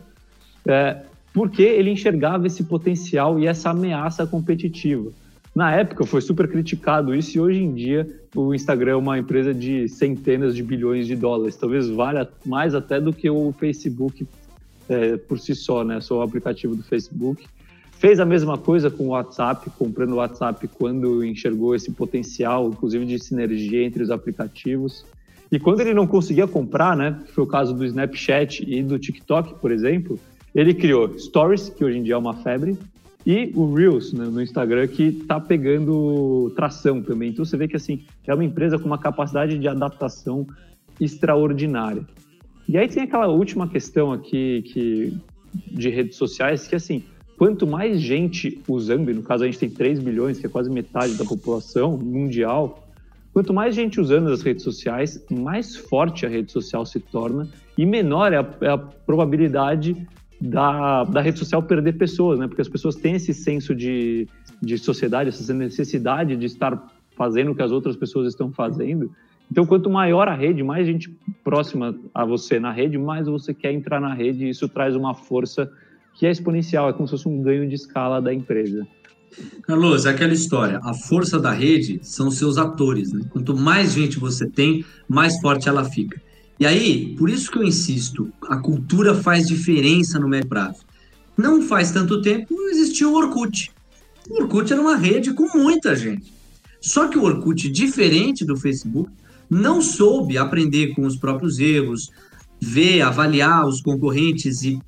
é, 0.66 1.00
porque 1.32 1.62
ele 1.62 1.90
enxergava 1.90 2.46
esse 2.46 2.64
potencial 2.64 3.38
e 3.38 3.46
essa 3.46 3.70
ameaça 3.70 4.26
competitiva. 4.26 5.10
Na 5.58 5.74
época 5.74 6.06
foi 6.06 6.20
super 6.20 6.46
criticado 6.46 7.12
isso 7.12 7.36
e 7.36 7.40
hoje 7.40 7.60
em 7.60 7.74
dia 7.74 8.08
o 8.32 8.54
Instagram 8.54 8.92
é 8.92 8.94
uma 8.94 9.18
empresa 9.18 9.52
de 9.52 9.88
centenas 9.88 10.54
de 10.54 10.62
bilhões 10.62 11.04
de 11.04 11.16
dólares, 11.16 11.56
talvez 11.56 11.88
valha 11.88 12.28
mais 12.46 12.76
até 12.76 13.00
do 13.00 13.12
que 13.12 13.28
o 13.28 13.50
Facebook 13.58 14.24
é, 14.88 15.16
por 15.16 15.36
si 15.36 15.56
só, 15.56 15.82
né? 15.82 16.00
Só 16.00 16.18
o 16.18 16.22
aplicativo 16.22 16.76
do 16.76 16.84
Facebook. 16.84 17.44
Fez 17.90 18.20
a 18.20 18.24
mesma 18.24 18.56
coisa 18.56 18.88
com 18.88 19.06
o 19.06 19.08
WhatsApp, 19.08 19.68
comprando 19.76 20.12
o 20.12 20.16
WhatsApp 20.18 20.68
quando 20.78 21.24
enxergou 21.24 21.74
esse 21.74 21.90
potencial, 21.90 22.68
inclusive 22.68 23.04
de 23.04 23.18
sinergia 23.18 23.82
entre 23.82 24.00
os 24.00 24.12
aplicativos. 24.12 25.04
E 25.50 25.58
quando 25.58 25.80
ele 25.80 25.92
não 25.92 26.06
conseguia 26.06 26.46
comprar, 26.46 26.96
né, 26.96 27.20
foi 27.34 27.42
o 27.42 27.48
caso 27.48 27.74
do 27.74 27.84
Snapchat 27.84 28.64
e 28.64 28.80
do 28.80 28.96
TikTok, 28.96 29.54
por 29.60 29.72
exemplo, 29.72 30.20
ele 30.54 30.72
criou 30.72 31.18
Stories, 31.18 31.68
que 31.68 31.84
hoje 31.84 31.98
em 31.98 32.04
dia 32.04 32.14
é 32.14 32.16
uma 32.16 32.34
febre, 32.34 32.78
e 33.28 33.52
o 33.54 33.74
Reels 33.74 34.14
né, 34.14 34.24
no 34.24 34.40
Instagram, 34.40 34.88
que 34.88 35.02
está 35.02 35.38
pegando 35.38 36.50
tração 36.56 37.02
também. 37.02 37.28
Então 37.28 37.44
você 37.44 37.58
vê 37.58 37.68
que 37.68 37.76
assim 37.76 38.06
é 38.26 38.32
uma 38.32 38.42
empresa 38.42 38.78
com 38.78 38.86
uma 38.86 38.96
capacidade 38.96 39.58
de 39.58 39.68
adaptação 39.68 40.46
extraordinária. 40.98 42.06
E 42.66 42.78
aí 42.78 42.88
tem 42.88 43.02
aquela 43.02 43.28
última 43.28 43.68
questão 43.68 44.14
aqui 44.14 44.62
que, 44.62 45.12
de 45.70 45.90
redes 45.90 46.16
sociais, 46.16 46.66
que 46.66 46.74
assim, 46.74 47.02
quanto 47.36 47.66
mais 47.66 48.00
gente 48.00 48.62
usando, 48.66 49.10
e 49.10 49.14
no 49.14 49.22
caso 49.22 49.44
a 49.44 49.46
gente 49.46 49.58
tem 49.58 49.68
3 49.68 50.00
bilhões, 50.00 50.38
que 50.38 50.46
é 50.46 50.48
quase 50.48 50.70
metade 50.70 51.12
da 51.12 51.24
população 51.26 51.98
mundial, 51.98 52.88
quanto 53.34 53.52
mais 53.52 53.74
gente 53.74 54.00
usando 54.00 54.32
as 54.32 54.40
redes 54.40 54.64
sociais, 54.64 55.22
mais 55.30 55.76
forte 55.76 56.24
a 56.24 56.30
rede 56.30 56.50
social 56.50 56.86
se 56.86 56.98
torna 56.98 57.46
e 57.76 57.84
menor 57.84 58.32
é 58.32 58.38
a, 58.38 58.54
é 58.62 58.68
a 58.68 58.78
probabilidade 58.78 59.94
da, 60.40 61.04
da 61.04 61.20
rede 61.20 61.38
social 61.38 61.62
perder 61.62 61.94
pessoas, 61.94 62.38
né? 62.38 62.46
Porque 62.46 62.62
as 62.62 62.68
pessoas 62.68 62.94
têm 62.94 63.16
esse 63.16 63.34
senso 63.34 63.74
de, 63.74 64.28
de 64.62 64.78
sociedade, 64.78 65.28
essa 65.28 65.52
necessidade 65.52 66.36
de 66.36 66.46
estar 66.46 66.92
fazendo 67.16 67.50
o 67.50 67.54
que 67.54 67.62
as 67.62 67.72
outras 67.72 67.96
pessoas 67.96 68.28
estão 68.28 68.52
fazendo. 68.52 69.10
Então, 69.50 69.66
quanto 69.66 69.90
maior 69.90 70.28
a 70.28 70.34
rede, 70.34 70.62
mais 70.62 70.86
gente 70.86 71.10
próxima 71.42 71.94
a 72.14 72.24
você 72.24 72.60
na 72.60 72.70
rede, 72.70 72.98
mais 72.98 73.26
você 73.26 73.52
quer 73.54 73.72
entrar 73.72 74.00
na 74.00 74.14
rede 74.14 74.44
e 74.44 74.50
isso 74.50 74.68
traz 74.68 74.94
uma 74.94 75.14
força 75.14 75.70
que 76.14 76.26
é 76.26 76.30
exponencial, 76.30 76.88
é 76.88 76.92
como 76.92 77.06
se 77.06 77.12
fosse 77.12 77.28
um 77.28 77.42
ganho 77.42 77.68
de 77.68 77.74
escala 77.74 78.20
da 78.20 78.32
empresa. 78.32 78.86
Carlos, 79.62 80.06
é 80.06 80.10
aquela 80.10 80.32
história. 80.32 80.80
A 80.82 80.94
força 80.94 81.38
da 81.38 81.52
rede 81.52 82.00
são 82.02 82.30
seus 82.30 82.58
atores. 82.58 83.12
Né? 83.12 83.22
Quanto 83.30 83.56
mais 83.56 83.92
gente 83.92 84.18
você 84.18 84.48
tem, 84.48 84.84
mais 85.08 85.40
forte 85.40 85.68
ela 85.68 85.84
fica. 85.84 86.20
E 86.60 86.66
aí, 86.66 87.14
por 87.16 87.30
isso 87.30 87.50
que 87.50 87.58
eu 87.58 87.64
insisto, 87.64 88.32
a 88.48 88.56
cultura 88.56 89.14
faz 89.14 89.46
diferença 89.46 90.18
no 90.18 90.28
médio 90.28 90.48
prazo. 90.48 90.80
Não 91.36 91.62
faz 91.62 91.92
tanto 91.92 92.20
tempo 92.20 92.52
existia 92.70 93.08
o 93.08 93.14
Orkut. 93.14 93.70
O 94.28 94.42
Orkut 94.42 94.72
era 94.72 94.82
uma 94.82 94.96
rede 94.96 95.32
com 95.32 95.46
muita 95.56 95.94
gente. 95.94 96.32
Só 96.80 97.08
que 97.08 97.16
o 97.16 97.22
Orkut, 97.22 97.68
diferente 97.68 98.44
do 98.44 98.56
Facebook, 98.56 99.10
não 99.48 99.80
soube 99.80 100.36
aprender 100.36 100.94
com 100.94 101.06
os 101.06 101.16
próprios 101.16 101.58
erros, 101.58 102.10
ver, 102.60 103.02
avaliar 103.02 103.66
os 103.66 103.80
concorrentes 103.80 104.62
e 104.62 104.78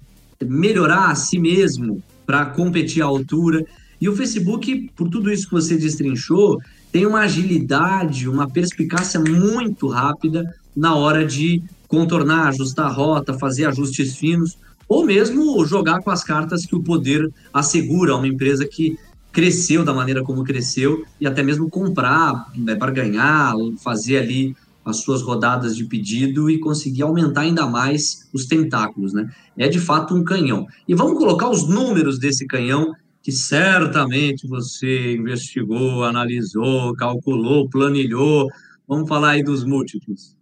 melhorar 0.42 1.10
a 1.10 1.14
si 1.14 1.38
mesmo 1.38 2.02
para 2.26 2.46
competir 2.46 3.02
à 3.02 3.06
altura. 3.06 3.64
E 4.00 4.08
o 4.08 4.16
Facebook, 4.16 4.90
por 4.96 5.08
tudo 5.08 5.32
isso 5.32 5.46
que 5.46 5.52
você 5.52 5.76
destrinchou, 5.76 6.60
tem 6.90 7.06
uma 7.06 7.20
agilidade, 7.20 8.28
uma 8.28 8.50
perspicácia 8.50 9.20
muito 9.20 9.86
rápida 9.86 10.44
na 10.76 10.94
hora 10.94 11.24
de 11.24 11.62
contornar, 11.88 12.48
ajustar 12.48 12.86
a 12.86 12.92
rota, 12.92 13.38
fazer 13.38 13.66
ajustes 13.66 14.16
finos, 14.16 14.56
ou 14.88 15.04
mesmo 15.04 15.64
jogar 15.64 16.00
com 16.02 16.10
as 16.10 16.24
cartas 16.24 16.66
que 16.66 16.74
o 16.74 16.82
poder 16.82 17.30
assegura 17.52 18.12
a 18.12 18.16
uma 18.16 18.28
empresa 18.28 18.66
que 18.66 18.98
cresceu 19.32 19.84
da 19.84 19.94
maneira 19.94 20.22
como 20.22 20.44
cresceu 20.44 21.04
e 21.20 21.26
até 21.26 21.42
mesmo 21.42 21.70
comprar, 21.70 22.50
né, 22.56 22.74
para 22.74 22.90
ganhar, 22.90 23.54
fazer 23.82 24.18
ali 24.18 24.56
as 24.84 24.98
suas 24.98 25.22
rodadas 25.22 25.76
de 25.76 25.84
pedido 25.84 26.50
e 26.50 26.58
conseguir 26.58 27.02
aumentar 27.02 27.42
ainda 27.42 27.66
mais 27.66 28.28
os 28.32 28.46
tentáculos, 28.46 29.12
né? 29.12 29.30
É 29.56 29.68
de 29.68 29.78
fato 29.78 30.14
um 30.14 30.24
canhão. 30.24 30.66
E 30.88 30.94
vamos 30.94 31.18
colocar 31.18 31.50
os 31.50 31.68
números 31.68 32.18
desse 32.18 32.46
canhão 32.46 32.92
que 33.22 33.30
certamente 33.30 34.48
você 34.48 35.14
investigou, 35.14 36.02
analisou, 36.02 36.94
calculou, 36.94 37.68
planilhou. 37.68 38.48
Vamos 38.88 39.08
falar 39.08 39.30
aí 39.30 39.42
dos 39.42 39.62
múltiplos. 39.62 40.39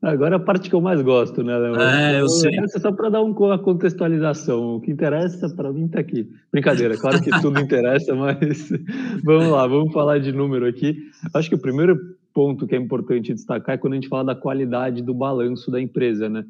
Agora 0.00 0.36
é 0.36 0.36
a 0.36 0.40
parte 0.40 0.70
que 0.70 0.76
eu 0.76 0.80
mais 0.80 1.02
gosto, 1.02 1.42
né, 1.42 1.56
Léo? 1.56 1.76
É, 1.76 2.20
eu 2.20 2.28
sei. 2.28 2.56
É 2.56 2.66
só 2.78 2.92
para 2.92 3.08
dar 3.08 3.20
uma 3.20 3.58
contextualização. 3.58 4.76
O 4.76 4.80
que 4.80 4.92
interessa 4.92 5.48
para 5.50 5.72
mim 5.72 5.86
está 5.86 5.98
aqui. 5.98 6.30
Brincadeira, 6.52 6.96
claro 6.96 7.20
que 7.20 7.30
tudo 7.40 7.58
interessa, 7.60 8.14
mas 8.14 8.70
vamos 9.24 9.48
lá, 9.48 9.66
vamos 9.66 9.92
falar 9.92 10.18
de 10.18 10.32
número 10.32 10.66
aqui. 10.66 10.96
Acho 11.34 11.48
que 11.48 11.56
o 11.56 11.60
primeiro 11.60 11.98
ponto 12.32 12.66
que 12.66 12.76
é 12.76 12.78
importante 12.78 13.34
destacar 13.34 13.74
é 13.74 13.78
quando 13.78 13.94
a 13.94 13.96
gente 13.96 14.08
fala 14.08 14.26
da 14.26 14.34
qualidade 14.36 15.02
do 15.02 15.12
balanço 15.12 15.70
da 15.70 15.80
empresa, 15.80 16.28
né? 16.28 16.44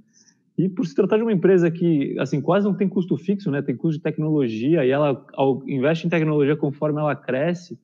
E 0.59 0.69
por 0.69 0.85
se 0.87 0.95
tratar 0.95 1.17
de 1.17 1.23
uma 1.23 1.33
empresa 1.33 1.71
que, 1.71 2.17
assim, 2.19 2.41
quase 2.41 2.67
não 2.67 2.75
tem 2.75 2.89
custo 2.89 3.17
fixo, 3.17 3.51
né? 3.51 3.63
Tem 3.63 3.77
custo 3.77 3.97
de 3.97 4.03
tecnologia 4.03 4.85
e 4.85 4.91
ela 4.91 5.25
investe 5.67 6.07
em 6.07 6.11
tecnologia 6.11 6.57
conforme 6.57 7.01
ela 7.01 7.15
cresce. 7.15 7.79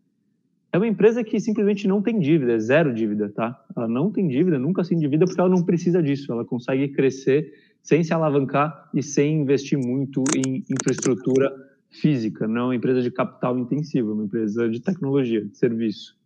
É 0.75 0.77
uma 0.77 0.89
empresa 0.89 1.23
que 1.23 1.39
simplesmente 1.39 1.87
não 1.87 2.03
tem 2.03 2.19
dívida, 2.19 2.55
é 2.55 2.59
zero 2.59 2.93
dívida, 2.93 3.31
tá? 3.31 3.57
Ela 3.77 3.87
não 3.87 4.11
tem 4.11 4.27
dívida, 4.27 4.59
nunca 4.59 4.83
se 4.83 4.93
endivida 4.93 5.25
porque 5.25 5.41
ela 5.41 5.49
não 5.49 5.63
precisa 5.63 6.03
disso. 6.03 6.33
Ela 6.33 6.45
consegue 6.45 6.89
crescer 6.89 7.53
sem 7.81 8.03
se 8.03 8.13
alavancar 8.13 8.91
e 8.93 9.01
sem 9.01 9.43
investir 9.43 9.79
muito 9.79 10.25
em 10.37 10.65
infraestrutura 10.69 11.53
física. 11.89 12.49
Não 12.49 12.61
é 12.61 12.65
uma 12.65 12.75
empresa 12.75 13.01
de 13.01 13.13
capital 13.13 13.57
intensivo, 13.57 14.11
é 14.11 14.15
uma 14.15 14.25
empresa 14.25 14.69
de 14.69 14.81
tecnologia, 14.81 15.45
de 15.45 15.57
serviço. 15.57 16.17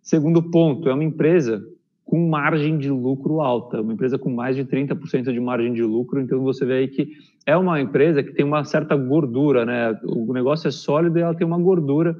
Segundo 0.00 0.42
ponto, 0.42 0.88
é 0.88 0.94
uma 0.94 1.04
empresa 1.04 1.62
com 2.02 2.30
margem 2.30 2.78
de 2.78 2.88
lucro 2.88 3.42
alta, 3.42 3.82
uma 3.82 3.92
empresa 3.92 4.18
com 4.18 4.30
mais 4.30 4.56
de 4.56 4.64
30% 4.64 5.30
de 5.30 5.38
margem 5.38 5.74
de 5.74 5.82
lucro, 5.82 6.18
então 6.18 6.40
você 6.40 6.64
vê 6.64 6.78
aí 6.78 6.88
que 6.88 7.10
é 7.44 7.54
uma 7.54 7.78
empresa 7.78 8.22
que 8.22 8.32
tem 8.32 8.46
uma 8.46 8.64
certa 8.64 8.96
gordura, 8.96 9.66
né? 9.66 10.00
O 10.02 10.32
negócio 10.32 10.66
é 10.66 10.70
sólido 10.70 11.18
e 11.18 11.20
ela 11.20 11.34
tem 11.34 11.46
uma 11.46 11.58
gordura 11.58 12.16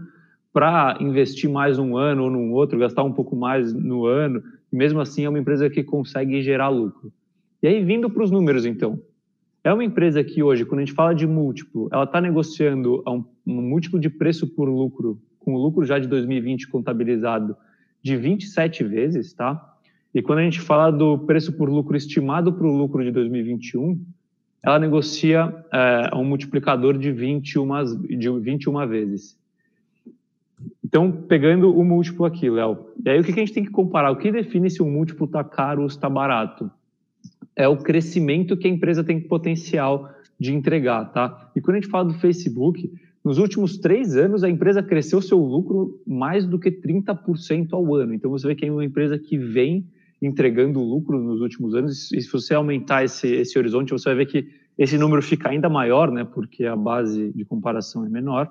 para 0.52 0.96
investir 1.00 1.48
mais 1.48 1.78
um 1.78 1.96
ano 1.96 2.24
ou 2.24 2.30
num 2.30 2.52
outro, 2.52 2.78
gastar 2.78 3.02
um 3.02 3.12
pouco 3.12 3.36
mais 3.36 3.72
no 3.72 4.06
ano, 4.06 4.42
e 4.72 4.76
mesmo 4.76 5.00
assim 5.00 5.24
é 5.24 5.28
uma 5.28 5.38
empresa 5.38 5.68
que 5.68 5.82
consegue 5.82 6.42
gerar 6.42 6.68
lucro. 6.68 7.12
E 7.62 7.68
aí, 7.68 7.84
vindo 7.84 8.08
para 8.08 8.22
os 8.22 8.30
números, 8.30 8.64
então, 8.64 9.00
é 9.64 9.72
uma 9.72 9.84
empresa 9.84 10.22
que 10.22 10.42
hoje, 10.42 10.64
quando 10.64 10.80
a 10.80 10.84
gente 10.84 10.94
fala 10.94 11.14
de 11.14 11.26
múltiplo, 11.26 11.88
ela 11.92 12.04
está 12.04 12.20
negociando 12.20 13.02
um, 13.06 13.24
um 13.46 13.62
múltiplo 13.62 13.98
de 13.98 14.08
preço 14.08 14.46
por 14.46 14.68
lucro, 14.68 15.20
com 15.38 15.54
o 15.54 15.58
lucro 15.58 15.84
já 15.84 15.98
de 15.98 16.06
2020 16.06 16.68
contabilizado 16.68 17.56
de 18.02 18.16
27 18.16 18.84
vezes, 18.84 19.32
tá? 19.32 19.76
E 20.14 20.22
quando 20.22 20.38
a 20.38 20.42
gente 20.42 20.60
fala 20.60 20.90
do 20.90 21.18
preço 21.18 21.52
por 21.52 21.68
lucro 21.68 21.96
estimado 21.96 22.52
para 22.52 22.66
o 22.66 22.76
lucro 22.76 23.04
de 23.04 23.10
2021, 23.10 24.00
ela 24.62 24.78
negocia 24.78 25.54
é, 25.72 26.10
um 26.14 26.24
multiplicador 26.24 26.96
de 26.96 27.12
21, 27.12 28.06
de 28.18 28.30
21 28.30 28.86
vezes. 28.86 29.37
Então, 30.88 31.12
pegando 31.12 31.78
o 31.78 31.84
múltiplo 31.84 32.24
aqui, 32.24 32.48
Léo, 32.48 32.86
e 33.04 33.10
aí 33.10 33.20
o 33.20 33.22
que 33.22 33.32
a 33.32 33.34
gente 33.34 33.52
tem 33.52 33.62
que 33.62 33.70
comparar? 33.70 34.10
O 34.10 34.16
que 34.16 34.32
define 34.32 34.70
se 34.70 34.82
o 34.82 34.86
múltiplo 34.86 35.26
está 35.26 35.44
caro 35.44 35.82
ou 35.82 35.86
está 35.86 36.08
barato? 36.08 36.70
É 37.54 37.68
o 37.68 37.76
crescimento 37.76 38.56
que 38.56 38.66
a 38.66 38.70
empresa 38.70 39.04
tem 39.04 39.20
potencial 39.20 40.10
de 40.40 40.54
entregar, 40.54 41.04
tá? 41.12 41.50
E 41.54 41.60
quando 41.60 41.76
a 41.76 41.80
gente 41.80 41.90
fala 41.90 42.06
do 42.06 42.14
Facebook, 42.14 42.90
nos 43.22 43.36
últimos 43.36 43.76
três 43.76 44.16
anos, 44.16 44.42
a 44.42 44.48
empresa 44.48 44.82
cresceu 44.82 45.20
seu 45.20 45.36
lucro 45.36 46.00
mais 46.06 46.46
do 46.46 46.58
que 46.58 46.70
30% 46.70 47.68
ao 47.72 47.94
ano. 47.94 48.14
Então, 48.14 48.30
você 48.30 48.46
vê 48.46 48.54
que 48.54 48.64
é 48.64 48.72
uma 48.72 48.82
empresa 48.82 49.18
que 49.18 49.36
vem 49.36 49.86
entregando 50.22 50.80
lucro 50.80 51.22
nos 51.22 51.42
últimos 51.42 51.74
anos. 51.74 52.10
E 52.12 52.22
se 52.22 52.32
você 52.32 52.54
aumentar 52.54 53.04
esse, 53.04 53.28
esse 53.28 53.58
horizonte, 53.58 53.90
você 53.90 54.08
vai 54.08 54.24
ver 54.24 54.26
que 54.26 54.48
esse 54.78 54.96
número 54.96 55.20
fica 55.20 55.50
ainda 55.50 55.68
maior, 55.68 56.10
né? 56.10 56.24
Porque 56.24 56.64
a 56.64 56.74
base 56.74 57.30
de 57.34 57.44
comparação 57.44 58.06
é 58.06 58.08
menor. 58.08 58.50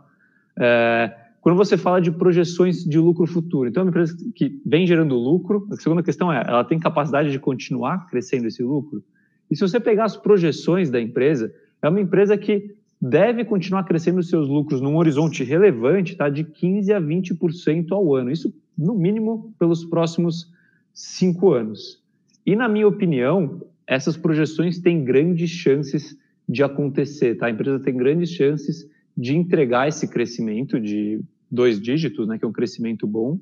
É, 0.56 1.12
quando 1.48 1.56
você 1.56 1.78
fala 1.78 2.02
de 2.02 2.12
projeções 2.12 2.84
de 2.84 3.00
lucro 3.00 3.26
futuro, 3.26 3.70
então 3.70 3.80
é 3.80 3.84
uma 3.86 3.90
empresa 3.90 4.18
que 4.36 4.62
vem 4.66 4.86
gerando 4.86 5.16
lucro. 5.16 5.66
A 5.72 5.78
segunda 5.78 6.04
questão 6.04 6.30
é, 6.30 6.44
ela 6.46 6.66
tem 6.66 6.78
capacidade 6.78 7.32
de 7.32 7.40
continuar 7.40 8.06
crescendo 8.10 8.48
esse 8.48 8.62
lucro? 8.62 9.02
E 9.50 9.56
se 9.56 9.62
você 9.62 9.80
pegar 9.80 10.04
as 10.04 10.18
projeções 10.18 10.90
da 10.90 11.00
empresa, 11.00 11.50
é 11.82 11.88
uma 11.88 12.02
empresa 12.02 12.38
que 12.38 12.76
deve 13.02 13.46
continuar 13.46 13.86
crescendo 13.86 14.22
seus 14.22 14.50
lucros 14.50 14.82
num 14.82 14.98
horizonte 14.98 15.42
relevante, 15.42 16.18
tá, 16.18 16.28
de 16.28 16.44
15 16.44 16.92
a 16.92 17.00
20% 17.00 17.94
ao 17.94 18.14
ano. 18.14 18.30
Isso, 18.30 18.54
no 18.78 18.94
mínimo, 18.94 19.56
pelos 19.58 19.86
próximos 19.86 20.52
cinco 20.94 21.54
anos. 21.54 22.04
E, 22.46 22.58
na 22.58 22.68
minha 22.68 22.90
opinião, 22.90 23.62
essas 23.88 24.18
projeções 24.18 24.80
têm 24.80 25.02
grandes 25.02 25.50
chances 25.50 26.14
de 26.46 26.62
acontecer. 26.62 27.36
Tá? 27.36 27.46
A 27.46 27.52
empresa 27.52 27.80
tem 27.80 27.96
grandes 27.96 28.32
chances 28.32 28.86
de 29.16 29.34
entregar 29.34 29.88
esse 29.88 30.10
crescimento 30.10 30.78
de 30.78 31.22
dois 31.52 31.80
dígitos, 31.80 32.28
né, 32.28 32.38
que 32.38 32.46
é 32.46 32.48
um 32.48 32.54
crescimento 32.54 33.06
bom. 33.08 33.40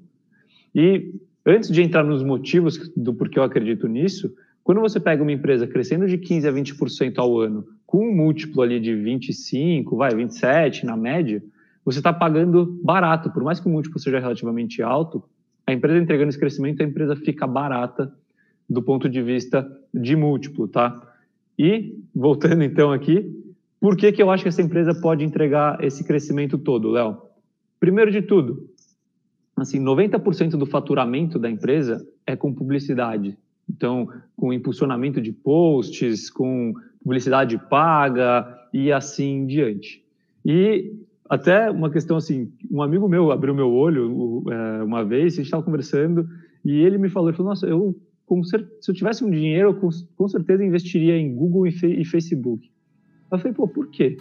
E 0.73 1.13
antes 1.45 1.69
de 1.69 1.81
entrar 1.81 2.03
nos 2.03 2.23
motivos 2.23 2.91
do 2.95 3.13
porquê 3.13 3.39
eu 3.39 3.43
acredito 3.43 3.87
nisso, 3.87 4.33
quando 4.63 4.81
você 4.81 4.99
pega 4.99 5.21
uma 5.21 5.31
empresa 5.31 5.67
crescendo 5.67 6.07
de 6.07 6.17
15 6.17 6.47
a 6.47 6.51
20% 6.51 7.17
ao 7.17 7.39
ano, 7.39 7.65
com 7.85 8.07
um 8.07 8.15
múltiplo 8.15 8.61
ali 8.61 8.79
de 8.79 8.95
25, 8.95 9.95
vai, 9.95 10.13
27 10.15 10.85
na 10.85 10.97
média, 10.97 11.43
você 11.85 11.99
está 11.99 12.11
pagando 12.11 12.79
barato. 12.83 13.29
Por 13.29 13.43
mais 13.43 13.59
que 13.59 13.67
o 13.67 13.69
múltiplo 13.69 13.99
seja 13.99 14.19
relativamente 14.19 14.81
alto, 14.81 15.23
a 15.67 15.71
empresa 15.71 15.99
entregando 15.99 16.29
esse 16.29 16.39
crescimento, 16.39 16.81
a 16.81 16.85
empresa 16.85 17.15
fica 17.15 17.45
barata 17.45 18.11
do 18.67 18.81
ponto 18.81 19.07
de 19.07 19.21
vista 19.21 19.65
de 19.93 20.15
múltiplo, 20.15 20.67
tá? 20.67 20.99
E, 21.57 21.99
voltando 22.13 22.63
então 22.63 22.91
aqui, 22.91 23.31
por 23.79 23.95
que, 23.95 24.11
que 24.11 24.21
eu 24.21 24.31
acho 24.31 24.43
que 24.43 24.49
essa 24.49 24.61
empresa 24.61 24.99
pode 24.99 25.23
entregar 25.23 25.83
esse 25.83 26.03
crescimento 26.03 26.57
todo, 26.57 26.89
Léo? 26.89 27.21
Primeiro 27.79 28.11
de 28.11 28.21
tudo, 28.21 28.69
assim, 29.55 29.79
90% 29.79 30.51
do 30.51 30.65
faturamento 30.65 31.38
da 31.38 31.49
empresa 31.49 32.05
é 32.25 32.35
com 32.35 32.53
publicidade. 32.53 33.38
Então, 33.69 34.07
com 34.35 34.53
impulsionamento 34.53 35.21
de 35.21 35.31
posts, 35.31 36.29
com 36.29 36.73
publicidade 37.01 37.57
paga 37.69 38.47
e 38.73 38.91
assim 38.91 39.39
em 39.39 39.45
diante. 39.45 40.03
E 40.45 40.93
até 41.29 41.71
uma 41.71 41.89
questão 41.89 42.17
assim, 42.17 42.51
um 42.69 42.81
amigo 42.81 43.07
meu 43.07 43.31
abriu 43.31 43.55
meu 43.55 43.71
olho 43.71 44.43
é, 44.49 44.83
uma 44.83 45.03
vez, 45.03 45.33
a 45.33 45.38
gente 45.38 45.45
estava 45.45 45.63
conversando 45.63 46.27
e 46.63 46.79
ele 46.81 46.97
me 46.97 47.09
falou, 47.09 47.29
ele 47.29 47.38
falou, 47.38 47.51
nossa, 47.51 47.65
eu 47.65 47.95
se 48.81 48.89
eu 48.89 48.95
tivesse 48.95 49.23
um 49.23 49.29
dinheiro, 49.29 49.69
eu 49.69 49.91
com, 50.15 50.27
certeza 50.27 50.63
investiria 50.63 51.15
em 51.15 51.33
Google 51.33 51.67
e, 51.67 52.03
Facebook. 52.03 52.71
Eu 53.31 53.38
falei, 53.38 53.53
pô, 53.53 53.67
por 53.67 53.88
quê? 53.89 54.17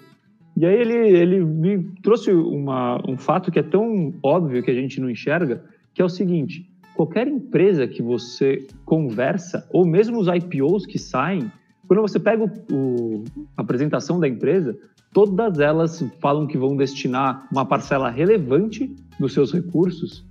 E 0.57 0.65
aí 0.65 0.75
ele, 0.75 0.95
ele 0.95 1.45
me 1.45 1.83
trouxe 2.03 2.31
uma, 2.31 3.01
um 3.09 3.17
fato 3.17 3.51
que 3.51 3.59
é 3.59 3.63
tão 3.63 4.15
óbvio 4.23 4.63
que 4.63 4.71
a 4.71 4.75
gente 4.75 5.01
não 5.01 5.11
enxerga, 5.11 5.65
que 5.93 6.01
é 6.01 6.05
o 6.05 6.09
seguinte, 6.09 6.69
qualquer 6.95 7.27
empresa 7.27 7.89
que 7.89 8.03
você 8.03 8.67
conversa, 8.85 9.69
ou 9.73 9.85
mesmo 9.85 10.19
os 10.19 10.29
IPOs 10.29 10.87
que 10.87 10.99
saem, 10.99 11.51
quando 11.89 12.01
você 12.01 12.21
pega 12.21 12.45
o, 12.45 12.75
o, 12.75 13.25
a 13.57 13.63
apresentação 13.63 14.21
da 14.21 14.29
empresa, 14.29 14.79
todas 15.13 15.59
elas 15.59 16.05
falam 16.21 16.47
que 16.47 16.57
vão 16.57 16.77
destinar 16.77 17.47
uma 17.51 17.67
parcela 17.67 18.09
relevante 18.09 18.95
dos 19.19 19.33
seus 19.33 19.53
recursos 19.53 20.25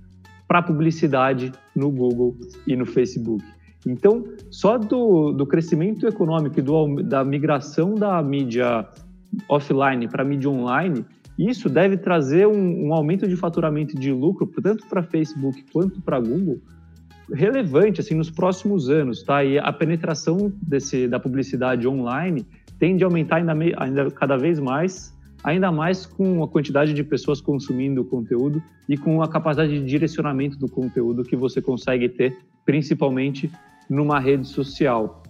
para 0.48 0.62
publicidade 0.62 1.52
no 1.74 1.90
Google 1.90 2.36
e 2.66 2.74
no 2.76 2.86
Facebook. 2.86 3.44
Então, 3.86 4.24
só 4.50 4.78
do, 4.78 5.32
do 5.32 5.46
crescimento 5.46 6.06
econômico 6.06 6.58
e 6.58 6.62
do, 6.62 7.02
da 7.02 7.22
migração 7.22 7.94
da 7.94 8.22
mídia 8.22 8.86
offline 9.48 10.08
para 10.08 10.24
mídia 10.24 10.50
online, 10.50 11.04
isso 11.38 11.68
deve 11.68 11.96
trazer 11.96 12.46
um, 12.46 12.86
um 12.86 12.94
aumento 12.94 13.26
de 13.26 13.36
faturamento 13.36 13.98
de 13.98 14.12
lucro, 14.12 14.46
tanto 14.62 14.86
para 14.86 15.02
Facebook 15.02 15.64
quanto 15.72 16.00
para 16.00 16.20
Google, 16.20 16.60
relevante 17.32 18.00
assim 18.00 18.14
nos 18.14 18.30
próximos 18.30 18.88
anos, 18.88 19.22
tá? 19.22 19.42
E 19.44 19.58
a 19.58 19.72
penetração 19.72 20.52
desse 20.62 21.08
da 21.08 21.18
publicidade 21.18 21.88
online 21.88 22.46
tende 22.78 23.02
a 23.02 23.06
aumentar 23.06 23.36
ainda, 23.36 23.54
ainda 23.76 24.10
cada 24.10 24.36
vez 24.36 24.60
mais, 24.60 25.14
ainda 25.42 25.72
mais 25.72 26.06
com 26.06 26.42
a 26.42 26.48
quantidade 26.48 26.92
de 26.92 27.02
pessoas 27.02 27.40
consumindo 27.40 28.02
o 28.02 28.04
conteúdo 28.04 28.62
e 28.88 28.96
com 28.96 29.22
a 29.22 29.28
capacidade 29.28 29.72
de 29.72 29.84
direcionamento 29.84 30.58
do 30.58 30.68
conteúdo 30.68 31.24
que 31.24 31.36
você 31.36 31.60
consegue 31.60 32.08
ter, 32.08 32.36
principalmente 32.64 33.50
numa 33.88 34.20
rede 34.20 34.46
social. 34.46 35.22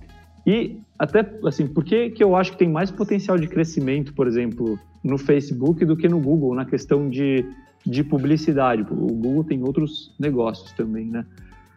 E 0.46 0.78
até 0.98 1.28
assim, 1.46 1.66
por 1.66 1.84
que, 1.84 2.10
que 2.10 2.22
eu 2.22 2.36
acho 2.36 2.52
que 2.52 2.58
tem 2.58 2.68
mais 2.68 2.90
potencial 2.90 3.38
de 3.38 3.48
crescimento, 3.48 4.12
por 4.14 4.26
exemplo, 4.26 4.78
no 5.02 5.16
Facebook 5.16 5.84
do 5.84 5.96
que 5.96 6.08
no 6.08 6.20
Google, 6.20 6.54
na 6.54 6.64
questão 6.64 7.08
de 7.08 7.44
de 7.86 8.02
publicidade. 8.02 8.82
O 8.82 9.12
Google 9.12 9.44
tem 9.44 9.62
outros 9.62 10.14
negócios 10.18 10.72
também, 10.72 11.06
né? 11.06 11.26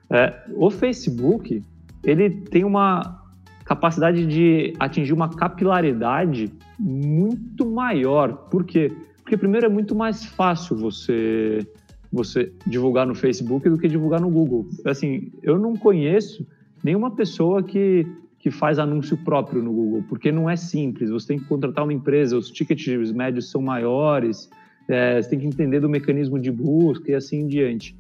É, 0.10 0.34
o 0.56 0.69
Facebook, 0.69 1.62
ele 2.03 2.30
tem 2.30 2.63
uma 2.63 3.21
capacidade 3.65 4.25
de 4.25 4.73
atingir 4.80 5.12
uma 5.12 5.27
capilaridade 5.30 6.49
muito 6.80 7.69
maior. 7.69 8.34
Por 8.49 8.63
quê? 8.63 8.91
Porque 9.21 9.36
primeiro 9.36 9.65
é 9.65 9.69
muito 9.69 9.93
mais 9.93 10.25
fácil 10.25 10.77
você 10.77 11.67
você 12.10 12.53
divulgar 12.65 13.06
no 13.06 13.13
Facebook 13.13 13.69
do 13.69 13.77
que 13.77 13.86
divulgar 13.89 14.21
no 14.21 14.30
Google. 14.30 14.65
Assim, 14.86 15.30
eu 15.43 15.60
não 15.60 15.75
conheço 15.75 16.47
nenhuma 16.82 17.12
pessoa 17.12 17.62
que, 17.62 18.08
que 18.47 18.51
faz 18.51 18.79
anúncio 18.79 19.17
próprio 19.17 19.62
no 19.62 19.73
Google, 19.73 20.05
porque 20.07 20.31
não 20.31 20.49
é 20.49 20.55
simples. 20.55 21.10
Você 21.10 21.27
tem 21.27 21.39
que 21.39 21.43
contratar 21.43 21.83
uma 21.83 21.91
empresa, 21.91 22.38
os 22.38 22.49
tickets 22.49 23.12
médios 23.12 23.51
são 23.51 23.62
maiores, 23.62 24.49
é, 24.88 25.21
você 25.21 25.29
tem 25.29 25.39
que 25.39 25.45
entender 25.45 25.81
do 25.81 25.89
mecanismo 25.89 26.39
de 26.39 26.49
busca 26.49 27.12
e 27.12 27.13
assim 27.13 27.41
em 27.41 27.47
diante. 27.47 27.93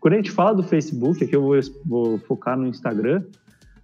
Quando 0.00 0.14
a 0.14 0.16
gente 0.16 0.30
fala 0.30 0.54
do 0.54 0.62
Facebook, 0.62 1.22
aqui 1.22 1.36
eu 1.36 1.42
vou, 1.42 1.60
vou 1.84 2.18
focar 2.20 2.56
no 2.56 2.66
Instagram, 2.66 3.22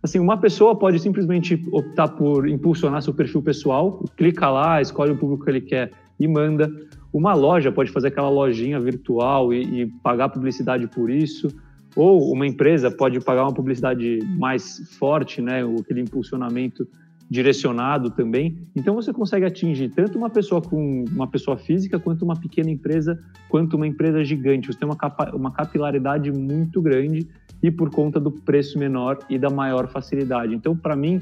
assim, 0.03 0.19
uma 0.19 0.39
pessoa 0.39 0.75
pode 0.75 0.99
simplesmente 1.01 1.63
optar 1.71 2.09
por 2.09 2.49
impulsionar 2.49 3.03
seu 3.03 3.13
perfil 3.13 3.43
pessoal, 3.43 4.03
clica 4.17 4.49
lá, 4.49 4.81
escolhe 4.81 5.13
o 5.13 5.19
público 5.19 5.45
que 5.45 5.51
ele 5.51 5.61
quer 5.61 5.93
e 6.19 6.27
manda. 6.27 6.73
Uma 7.13 7.35
loja 7.35 7.71
pode 7.71 7.91
fazer 7.91 8.09
aquela 8.09 8.31
lojinha 8.31 8.81
virtual 8.81 9.53
e, 9.53 9.83
e 9.83 9.87
pagar 10.03 10.31
publicidade 10.31 10.87
por 10.87 11.11
isso, 11.11 11.49
ou 11.97 12.31
uma 12.31 12.47
empresa 12.47 12.91
pode 12.91 13.19
pagar 13.21 13.45
uma 13.45 13.55
publicidade 13.55 14.19
mais 14.37 14.97
forte, 14.99 15.41
né, 15.41 15.63
aquele 15.81 16.03
impulsionamento 16.03 16.87
direcionado 17.29 18.11
também. 18.11 18.57
Então 18.77 18.95
você 18.95 19.13
consegue 19.13 19.45
atingir 19.45 19.89
tanto 19.89 20.17
uma 20.17 20.31
pessoa 20.31 20.63
com 20.63 21.05
uma 21.11 21.27
pessoa 21.27 21.57
física 21.57 21.99
quanto 21.99 22.25
uma 22.25 22.37
pequena 22.37 22.71
empresa, 22.71 23.19
quanto 23.49 23.77
uma 23.77 23.87
empresa 23.87 24.23
gigante. 24.23 24.69
Você 24.69 24.79
tem 24.79 24.89
uma, 24.89 24.97
capa, 24.97 25.35
uma 25.35 25.51
capilaridade 25.51 26.31
muito 26.31 26.81
grande 26.81 27.27
e 27.63 27.71
por 27.71 27.91
conta 27.91 28.21
do 28.21 28.31
preço 28.31 28.79
menor 28.79 29.19
e 29.29 29.39
da 29.39 29.51
maior 29.51 29.89
facilidade. 29.89 30.55
Então, 30.55 30.77
para 30.77 30.95
mim, 30.95 31.21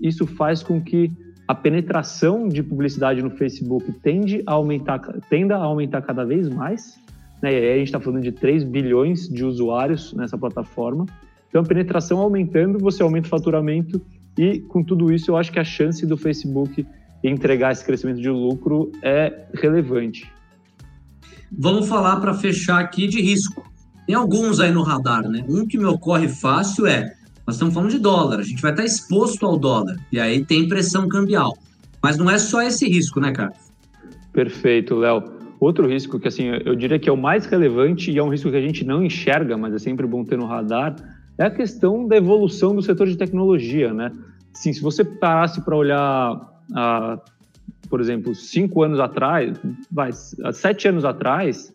isso 0.00 0.26
faz 0.26 0.62
com 0.62 0.80
que 0.80 1.10
a 1.48 1.54
penetração 1.54 2.46
de 2.46 2.62
publicidade 2.62 3.20
no 3.20 3.30
Facebook 3.30 3.92
tende 3.94 4.42
a 4.46 4.52
aumentar, 4.52 5.00
tenda 5.28 5.56
a 5.56 5.62
aumentar 5.62 6.02
cada 6.02 6.24
vez 6.24 6.48
mais. 6.48 7.00
Né? 7.42 7.52
E 7.52 7.56
aí 7.56 7.72
a 7.72 7.78
gente 7.78 7.88
está 7.88 8.00
falando 8.00 8.22
de 8.22 8.32
3 8.32 8.62
bilhões 8.62 9.28
de 9.28 9.44
usuários 9.44 10.14
nessa 10.14 10.38
plataforma. 10.38 11.06
Então, 11.48 11.60
a 11.60 11.64
penetração 11.64 12.18
aumentando, 12.18 12.78
você 12.78 13.02
aumenta 13.02 13.26
o 13.26 13.30
faturamento 13.30 14.00
e 14.38 14.60
com 14.60 14.82
tudo 14.82 15.12
isso, 15.12 15.30
eu 15.30 15.36
acho 15.36 15.52
que 15.52 15.58
a 15.58 15.64
chance 15.64 16.06
do 16.06 16.16
Facebook 16.16 16.86
entregar 17.22 17.72
esse 17.72 17.84
crescimento 17.84 18.20
de 18.20 18.30
lucro 18.30 18.90
é 19.02 19.46
relevante. 19.54 20.30
Vamos 21.50 21.88
falar 21.88 22.16
para 22.16 22.32
fechar 22.32 22.80
aqui 22.80 23.06
de 23.06 23.20
risco. 23.20 23.70
Tem 24.06 24.14
alguns 24.14 24.58
aí 24.58 24.72
no 24.72 24.82
radar, 24.82 25.28
né? 25.28 25.44
Um 25.48 25.66
que 25.66 25.76
me 25.76 25.84
ocorre 25.84 26.28
fácil 26.28 26.86
é: 26.86 27.14
nós 27.46 27.56
estamos 27.56 27.74
falando 27.74 27.90
de 27.90 27.98
dólar, 27.98 28.40
a 28.40 28.42
gente 28.42 28.62
vai 28.62 28.70
estar 28.70 28.84
exposto 28.84 29.44
ao 29.44 29.58
dólar, 29.58 29.96
e 30.10 30.18
aí 30.18 30.44
tem 30.44 30.66
pressão 30.66 31.06
cambial. 31.08 31.56
Mas 32.02 32.16
não 32.16 32.28
é 32.28 32.38
só 32.38 32.62
esse 32.62 32.88
risco, 32.88 33.20
né, 33.20 33.30
Carlos? 33.32 33.58
Perfeito, 34.32 34.94
Léo. 34.94 35.31
Outro 35.62 35.86
risco 35.86 36.18
que, 36.18 36.26
assim, 36.26 36.46
eu 36.64 36.74
diria 36.74 36.98
que 36.98 37.08
é 37.08 37.12
o 37.12 37.16
mais 37.16 37.46
relevante 37.46 38.10
e 38.10 38.18
é 38.18 38.22
um 38.22 38.30
risco 38.30 38.50
que 38.50 38.56
a 38.56 38.60
gente 38.60 38.84
não 38.84 39.04
enxerga, 39.04 39.56
mas 39.56 39.72
é 39.72 39.78
sempre 39.78 40.04
bom 40.08 40.24
ter 40.24 40.36
no 40.36 40.44
radar, 40.44 40.96
é 41.38 41.44
a 41.44 41.50
questão 41.50 42.04
da 42.08 42.16
evolução 42.16 42.74
do 42.74 42.82
setor 42.82 43.06
de 43.06 43.16
tecnologia, 43.16 43.94
né? 43.94 44.10
Sim, 44.52 44.72
se 44.72 44.82
você 44.82 45.04
parasse 45.04 45.60
para 45.60 45.76
olhar, 45.76 46.64
ah, 46.74 47.16
por 47.88 48.00
exemplo, 48.00 48.34
cinco 48.34 48.82
anos 48.82 48.98
atrás, 48.98 49.56
vai, 49.88 50.10
sete 50.52 50.88
anos 50.88 51.04
atrás, 51.04 51.72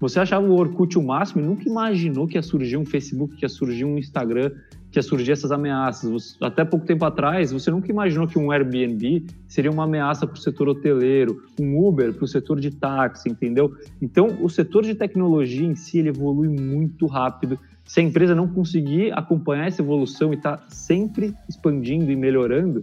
você 0.00 0.18
achava 0.18 0.46
o 0.46 0.58
Orkut 0.58 0.98
o 0.98 1.02
máximo 1.02 1.42
e 1.42 1.46
nunca 1.46 1.68
imaginou 1.68 2.26
que 2.26 2.38
ia 2.38 2.42
surgir 2.42 2.78
um 2.78 2.86
Facebook, 2.86 3.36
que 3.36 3.44
ia 3.44 3.50
surgir 3.50 3.84
um 3.84 3.98
Instagram, 3.98 4.50
que 4.96 4.98
ia 4.98 5.02
surgir 5.02 5.32
essas 5.32 5.52
ameaças. 5.52 6.38
Até 6.40 6.64
pouco 6.64 6.86
tempo 6.86 7.04
atrás, 7.04 7.52
você 7.52 7.70
nunca 7.70 7.90
imaginou 7.90 8.26
que 8.26 8.38
um 8.38 8.50
Airbnb 8.50 9.26
seria 9.46 9.70
uma 9.70 9.84
ameaça 9.84 10.26
para 10.26 10.36
o 10.36 10.40
setor 10.40 10.70
hoteleiro, 10.70 11.42
um 11.60 11.78
Uber 11.86 12.14
para 12.14 12.24
o 12.24 12.26
setor 12.26 12.58
de 12.58 12.70
táxi, 12.70 13.28
entendeu? 13.28 13.74
Então, 14.00 14.38
o 14.40 14.48
setor 14.48 14.84
de 14.84 14.94
tecnologia 14.94 15.66
em 15.66 15.74
si 15.74 15.98
ele 15.98 16.08
evolui 16.08 16.48
muito 16.48 17.04
rápido 17.06 17.58
se 17.84 18.00
a 18.00 18.02
empresa 18.02 18.34
não 18.34 18.48
conseguir 18.48 19.12
acompanhar 19.12 19.66
essa 19.66 19.82
evolução 19.82 20.32
e 20.32 20.36
está 20.36 20.60
sempre 20.68 21.34
expandindo 21.46 22.10
e 22.10 22.16
melhorando, 22.16 22.82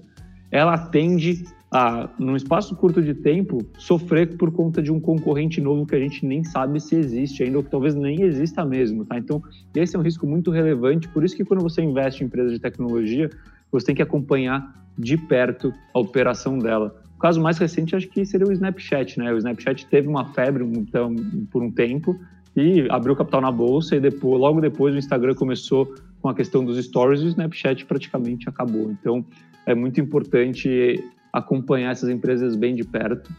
ela 0.54 0.78
tende 0.78 1.46
a, 1.72 2.08
num 2.20 2.36
espaço 2.36 2.76
curto 2.76 3.02
de 3.02 3.16
tempo, 3.16 3.66
sofrer 3.76 4.38
por 4.38 4.52
conta 4.52 4.84
de 4.84 4.92
um 4.92 5.00
concorrente 5.00 5.60
novo 5.60 5.84
que 5.88 5.96
a 5.96 6.00
gente 6.00 6.24
nem 6.24 6.44
sabe 6.44 6.80
se 6.80 6.96
existe 6.96 7.42
ainda, 7.42 7.58
ou 7.58 7.64
que 7.64 7.72
talvez 7.72 7.96
nem 7.96 8.22
exista 8.22 8.64
mesmo, 8.64 9.04
tá? 9.04 9.18
Então, 9.18 9.42
esse 9.76 9.96
é 9.96 10.00
um 10.00 10.04
risco 10.04 10.28
muito 10.28 10.52
relevante, 10.52 11.10
por 11.10 11.24
isso 11.24 11.36
que 11.36 11.44
quando 11.44 11.64
você 11.64 11.82
investe 11.82 12.24
em 12.24 12.28
empresas 12.28 12.54
de 12.54 12.60
tecnologia, 12.60 13.32
você 13.72 13.88
tem 13.88 13.96
que 13.96 14.04
acompanhar 14.04 14.86
de 14.96 15.18
perto 15.18 15.74
a 15.92 16.00
operação 16.00 16.60
dela. 16.60 16.96
O 17.16 17.20
caso 17.20 17.42
mais 17.42 17.58
recente, 17.58 17.96
acho 17.96 18.08
que 18.08 18.24
seria 18.24 18.48
o 18.48 18.52
Snapchat, 18.52 19.18
né? 19.18 19.34
O 19.34 19.38
Snapchat 19.38 19.88
teve 19.88 20.08
uma 20.08 20.26
febre 20.34 20.64
então, 20.64 21.16
por 21.50 21.64
um 21.64 21.72
tempo, 21.72 22.16
e 22.56 22.86
abriu 22.92 23.16
capital 23.16 23.42
na 23.42 23.52
bolsa 23.52 23.96
e 23.96 24.00
depois, 24.00 24.40
logo 24.40 24.62
depois 24.62 24.94
o 24.94 25.00
Instagram 25.00 25.34
começou 25.34 25.96
com 26.22 26.30
a 26.30 26.36
questão 26.36 26.64
dos 26.64 26.78
stories 26.86 27.22
e 27.22 27.26
o 27.26 27.30
Snapchat 27.30 27.86
praticamente 27.86 28.48
acabou. 28.48 28.92
Então 28.92 29.26
é 29.66 29.74
muito 29.74 30.00
importante 30.00 31.04
acompanhar 31.32 31.92
essas 31.92 32.10
empresas 32.10 32.56
bem 32.56 32.76
de 32.76 32.84
perto. 32.84 33.32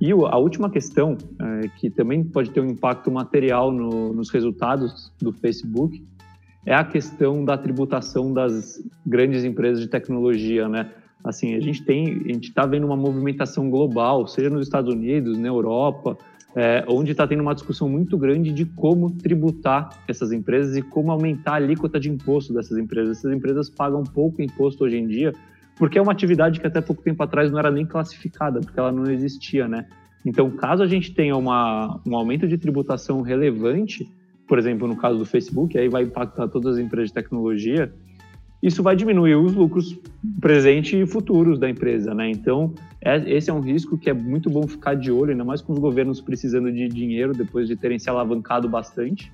E 0.00 0.10
a 0.10 0.36
última 0.36 0.68
questão, 0.68 1.16
é, 1.40 1.68
que 1.76 1.88
também 1.88 2.24
pode 2.24 2.50
ter 2.50 2.60
um 2.60 2.66
impacto 2.66 3.10
material 3.10 3.70
no, 3.70 4.12
nos 4.12 4.30
resultados 4.30 5.12
do 5.20 5.32
Facebook, 5.32 6.02
é 6.66 6.74
a 6.74 6.84
questão 6.84 7.44
da 7.44 7.56
tributação 7.56 8.32
das 8.32 8.80
grandes 9.06 9.44
empresas 9.44 9.80
de 9.80 9.88
tecnologia, 9.88 10.68
né? 10.68 10.90
Assim, 11.24 11.54
a 11.54 11.60
gente 11.60 11.84
tem, 11.84 12.20
a 12.24 12.32
gente 12.32 12.48
está 12.48 12.66
vendo 12.66 12.84
uma 12.84 12.96
movimentação 12.96 13.70
global, 13.70 14.26
seja 14.26 14.50
nos 14.50 14.66
Estados 14.66 14.92
Unidos, 14.92 15.38
na 15.38 15.48
Europa, 15.48 16.18
é, 16.54 16.84
onde 16.88 17.12
está 17.12 17.26
tendo 17.26 17.40
uma 17.40 17.54
discussão 17.54 17.88
muito 17.88 18.18
grande 18.18 18.52
de 18.52 18.64
como 18.64 19.10
tributar 19.10 20.02
essas 20.06 20.32
empresas 20.32 20.76
e 20.76 20.82
como 20.82 21.12
aumentar 21.12 21.52
a 21.52 21.56
alíquota 21.56 21.98
de 21.98 22.10
imposto 22.10 22.52
dessas 22.52 22.76
empresas. 22.76 23.18
Essas 23.18 23.32
empresas 23.32 23.70
pagam 23.70 24.02
pouco 24.02 24.42
imposto 24.42 24.84
hoje 24.84 24.98
em 24.98 25.06
dia, 25.06 25.32
porque 25.76 25.98
é 25.98 26.02
uma 26.02 26.12
atividade 26.12 26.60
que 26.60 26.66
até 26.66 26.80
pouco 26.80 27.02
tempo 27.02 27.22
atrás 27.22 27.50
não 27.50 27.58
era 27.58 27.70
nem 27.70 27.86
classificada, 27.86 28.60
porque 28.60 28.78
ela 28.78 28.92
não 28.92 29.10
existia, 29.10 29.66
né? 29.66 29.86
Então, 30.24 30.50
caso 30.50 30.82
a 30.82 30.86
gente 30.86 31.12
tenha 31.12 31.36
uma, 31.36 32.00
um 32.06 32.14
aumento 32.14 32.46
de 32.46 32.56
tributação 32.56 33.22
relevante, 33.22 34.08
por 34.46 34.58
exemplo, 34.58 34.86
no 34.86 34.96
caso 34.96 35.18
do 35.18 35.24
Facebook, 35.24 35.76
aí 35.76 35.88
vai 35.88 36.04
impactar 36.04 36.48
todas 36.48 36.76
as 36.76 36.78
empresas 36.78 37.08
de 37.08 37.14
tecnologia, 37.14 37.92
isso 38.62 38.80
vai 38.80 38.94
diminuir 38.94 39.34
os 39.34 39.54
lucros 39.54 39.98
presentes 40.40 40.92
e 40.92 41.04
futuros 41.04 41.58
da 41.58 41.68
empresa, 41.68 42.14
né? 42.14 42.30
Então, 42.30 42.72
é, 43.00 43.18
esse 43.28 43.50
é 43.50 43.52
um 43.52 43.60
risco 43.60 43.98
que 43.98 44.08
é 44.08 44.12
muito 44.12 44.48
bom 44.48 44.68
ficar 44.68 44.94
de 44.94 45.10
olho, 45.10 45.32
ainda 45.32 45.44
mais 45.44 45.60
com 45.60 45.72
os 45.72 45.80
governos 45.80 46.20
precisando 46.20 46.70
de 46.70 46.86
dinheiro 46.86 47.32
depois 47.32 47.66
de 47.66 47.74
terem 47.74 47.98
se 47.98 48.08
alavancado 48.08 48.68
bastante. 48.68 49.32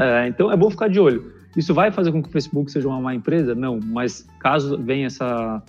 É, 0.00 0.26
então, 0.26 0.50
é 0.50 0.56
bom 0.56 0.70
ficar 0.70 0.88
de 0.88 0.98
olho. 0.98 1.34
Isso 1.56 1.72
vai 1.72 1.90
fazer 1.90 2.12
com 2.12 2.22
que 2.22 2.28
o 2.28 2.32
Facebook 2.32 2.70
seja 2.70 2.88
uma 2.88 3.00
má 3.00 3.14
empresa? 3.14 3.54
Não, 3.54 3.78
mas 3.82 4.26
caso 4.40 4.76
venha 4.78 5.06
essa, 5.06 5.62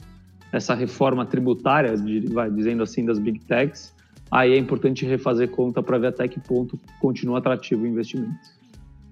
essa 0.51 0.73
reforma 0.73 1.25
tributária, 1.25 1.95
de, 1.95 2.21
vai, 2.27 2.49
dizendo 2.49 2.83
assim, 2.83 3.05
das 3.05 3.19
big 3.19 3.39
techs, 3.45 3.93
aí 4.31 4.53
é 4.53 4.57
importante 4.57 5.05
refazer 5.05 5.49
conta 5.49 5.83
para 5.83 5.97
ver 5.97 6.07
até 6.07 6.27
que 6.27 6.39
ponto 6.39 6.79
continua 6.99 7.37
atrativo 7.37 7.83
o 7.83 7.87
investimento 7.87 8.55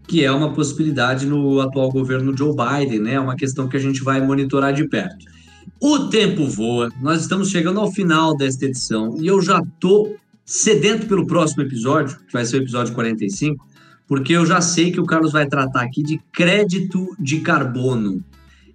que 0.07 0.23
é 0.23 0.31
uma 0.31 0.53
possibilidade 0.53 1.25
no 1.25 1.61
atual 1.61 1.89
governo 1.89 2.35
Joe 2.37 2.53
Biden, 2.53 2.99
né? 2.99 3.13
É 3.13 3.19
uma 3.19 3.35
questão 3.35 3.67
que 3.67 3.77
a 3.77 3.79
gente 3.79 4.03
vai 4.03 4.19
monitorar 4.19 4.73
de 4.73 4.87
perto. 4.87 5.25
O 5.79 6.07
tempo 6.09 6.45
voa, 6.45 6.89
nós 7.01 7.21
estamos 7.21 7.49
chegando 7.49 7.79
ao 7.79 7.91
final 7.91 8.35
desta 8.35 8.65
edição 8.65 9.15
e 9.19 9.27
eu 9.27 9.41
já 9.41 9.59
estou 9.59 10.15
sedento 10.45 11.07
pelo 11.07 11.25
próximo 11.25 11.63
episódio, 11.63 12.17
que 12.27 12.33
vai 12.33 12.45
ser 12.45 12.57
o 12.57 12.61
episódio 12.61 12.93
45, 12.93 13.65
porque 14.07 14.33
eu 14.33 14.45
já 14.45 14.61
sei 14.61 14.91
que 14.91 14.99
o 14.99 15.05
Carlos 15.05 15.31
vai 15.31 15.45
tratar 15.45 15.81
aqui 15.81 16.03
de 16.03 16.19
crédito 16.31 17.15
de 17.19 17.39
carbono. 17.39 18.23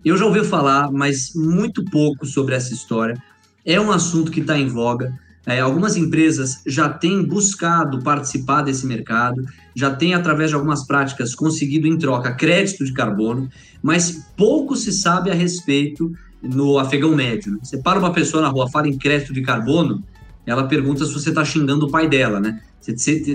Eu 0.04 0.16
já 0.16 0.24
ouvi 0.24 0.44
falar, 0.44 0.90
mas 0.90 1.32
muito 1.34 1.84
pouco 1.84 2.24
sobre 2.24 2.54
essa 2.54 2.72
história. 2.72 3.20
É 3.64 3.80
um 3.80 3.90
assunto 3.90 4.30
que 4.30 4.40
está 4.40 4.58
em 4.58 4.68
voga. 4.68 5.12
É, 5.46 5.60
algumas 5.60 5.96
empresas 5.96 6.60
já 6.66 6.88
têm 6.88 7.22
buscado 7.22 8.02
participar 8.02 8.62
desse 8.62 8.86
mercado, 8.86 9.46
já 9.74 9.90
têm, 9.90 10.12
através 10.12 10.50
de 10.50 10.56
algumas 10.56 10.86
práticas, 10.86 11.34
conseguido 11.34 11.86
em 11.86 11.96
troca 11.96 12.34
crédito 12.34 12.84
de 12.84 12.92
carbono, 12.92 13.48
mas 13.82 14.26
pouco 14.36 14.76
se 14.76 14.92
sabe 14.92 15.30
a 15.30 15.34
respeito 15.34 16.12
no 16.42 16.78
afegão 16.78 17.14
médio. 17.14 17.52
Né? 17.52 17.58
Você 17.62 17.78
para 17.78 17.98
uma 17.98 18.12
pessoa 18.12 18.42
na 18.42 18.48
rua, 18.48 18.68
fala 18.68 18.88
em 18.88 18.98
crédito 18.98 19.32
de 19.32 19.42
carbono, 19.42 20.04
ela 20.44 20.64
pergunta 20.64 21.04
se 21.04 21.12
você 21.12 21.30
está 21.30 21.44
xingando 21.44 21.86
o 21.86 21.90
pai 21.90 22.08
dela, 22.08 22.40
né? 22.40 22.60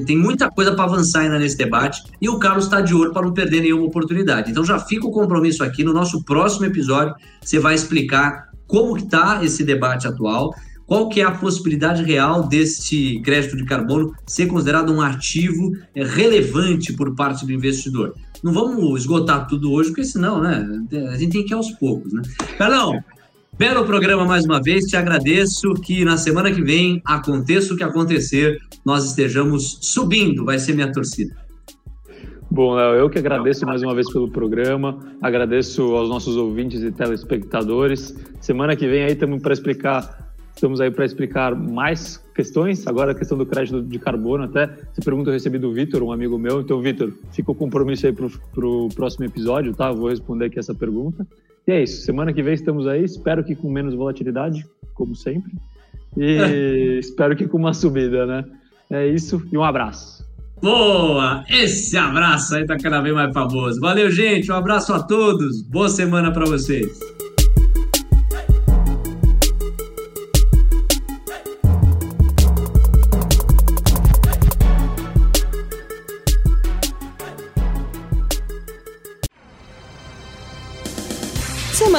Tem 0.06 0.18
muita 0.18 0.50
coisa 0.50 0.74
para 0.74 0.86
avançar 0.86 1.22
ainda 1.22 1.40
nesse 1.40 1.58
debate 1.58 2.02
e 2.22 2.28
o 2.30 2.40
Carlos 2.40 2.66
está 2.66 2.82
de 2.82 2.94
olho 2.94 3.12
para 3.12 3.22
não 3.22 3.34
perder 3.34 3.62
nenhuma 3.62 3.86
oportunidade. 3.86 4.52
Então 4.52 4.66
já 4.66 4.80
fica 4.80 5.06
o 5.06 5.12
compromisso 5.12 5.64
aqui, 5.64 5.84
no 5.84 5.94
nosso 5.94 6.24
próximo 6.24 6.66
episódio 6.66 7.16
você 7.42 7.60
vai 7.60 7.76
explicar 7.76 8.50
como 8.68 8.98
está 8.98 9.44
esse 9.44 9.64
debate 9.64 10.08
atual, 10.08 10.54
qual 10.86 11.10
que 11.10 11.22
é 11.22 11.24
a 11.24 11.32
possibilidade 11.32 12.04
real 12.04 12.48
deste 12.48 13.20
crédito 13.22 13.56
de 13.56 13.66
carbono 13.66 14.14
ser 14.26 14.48
considerado 14.48 14.92
um 14.92 15.02
ativo 15.02 15.72
é, 15.96 16.04
relevante 16.04 16.94
por 16.94 17.16
parte 17.16 17.46
do 17.46 17.52
investidor. 17.52 18.16
Não 18.44 18.52
vamos 18.52 19.02
esgotar 19.02 19.48
tudo 19.48 19.72
hoje, 19.72 19.90
porque 19.90 20.04
senão, 20.04 20.42
né, 20.42 20.68
a 21.12 21.18
gente 21.18 21.32
tem 21.32 21.46
que 21.46 21.54
ir 21.54 21.56
aos 21.56 21.72
poucos, 21.72 22.12
né? 22.12 22.22
Carlão, 22.58 23.02
belo 23.58 23.86
programa 23.86 24.26
mais 24.26 24.46
uma 24.46 24.62
vez, 24.62 24.86
te 24.86 24.96
agradeço 24.96 25.74
que 25.76 26.04
na 26.04 26.18
semana 26.18 26.52
que 26.52 26.62
vem, 26.62 27.02
aconteça 27.06 27.74
o 27.74 27.78
que 27.78 27.84
acontecer, 27.84 28.60
nós 28.86 29.06
estejamos 29.06 29.80
subindo, 29.82 30.46
vai 30.46 30.60
ser 30.60 30.74
minha 30.74 30.92
torcida. 30.92 31.36
Bom, 32.50 32.76
Léo, 32.76 32.96
eu 32.96 33.10
que 33.10 33.18
agradeço 33.18 33.66
mais 33.66 33.82
uma 33.82 33.96
vez 33.96 34.12
pelo 34.12 34.30
programa, 34.30 35.00
agradeço 35.22 35.96
aos 35.96 36.10
nossos 36.10 36.36
ouvintes 36.36 36.84
e 36.84 36.92
telespectadores. 36.92 38.16
Semana 38.40 38.76
que 38.76 38.88
vem 38.88 39.04
aí 39.04 39.14
estamos 39.14 39.42
para 39.42 39.54
explicar 39.54 40.24
Estamos 40.56 40.80
aí 40.80 40.92
para 40.92 41.04
explicar 41.04 41.56
mais 41.56 42.18
questões. 42.34 42.86
Agora 42.88 43.12
a 43.12 43.16
questão 43.16 43.38
do 43.38 43.46
crédito 43.46 43.82
de 43.82 44.00
carbono, 44.00 44.44
até 44.44 44.64
essa 44.64 45.02
pergunta 45.04 45.30
eu 45.30 45.34
recebi 45.34 45.58
do 45.58 45.74
Vitor, 45.74 46.04
um 46.04 46.12
amigo 46.12 46.38
meu. 46.38 46.62
Então, 46.62 46.80
Vitor, 46.80 47.12
fica 47.32 47.52
o 47.52 47.56
compromisso 47.56 48.06
aí 48.06 48.14
para 48.14 48.66
o 48.66 48.88
próximo 48.90 49.26
episódio, 49.26 49.74
tá? 49.74 49.90
Eu 49.90 49.96
vou 49.96 50.10
responder 50.10 50.46
aqui 50.46 50.60
essa 50.60 50.74
pergunta. 50.74 51.28
E 51.68 51.72
é 51.72 51.84
isso. 51.84 52.06
Semana 52.06 52.34
que 52.34 52.44
vem 52.44 52.54
estamos 52.54 52.88
aí. 52.88 53.04
Espero 53.04 53.44
que 53.44 53.56
com 53.56 53.70
menos 53.72 53.94
volatilidade, 53.94 54.66
como 54.94 55.16
sempre. 55.16 55.52
E 56.18 56.98
espero 57.00 57.36
que 57.36 57.48
com 57.48 57.58
uma 57.58 57.74
subida, 57.74 58.26
né? 58.26 58.44
É 58.90 59.08
isso 59.08 59.42
e 59.52 59.58
um 59.58 59.64
abraço. 59.64 60.24
Boa! 60.62 61.44
Esse 61.50 61.98
abraço 61.98 62.56
aí 62.56 62.66
tá 62.66 62.78
cada 62.78 63.02
vez 63.02 63.14
mais 63.14 63.34
famoso. 63.34 63.82
Valeu, 63.82 64.10
gente. 64.10 64.52
Um 64.52 64.56
abraço 64.56 64.94
a 64.94 65.04
todos. 65.04 65.62
Boa 65.64 65.90
semana 65.90 66.32
para 66.32 66.46
vocês. 66.46 67.00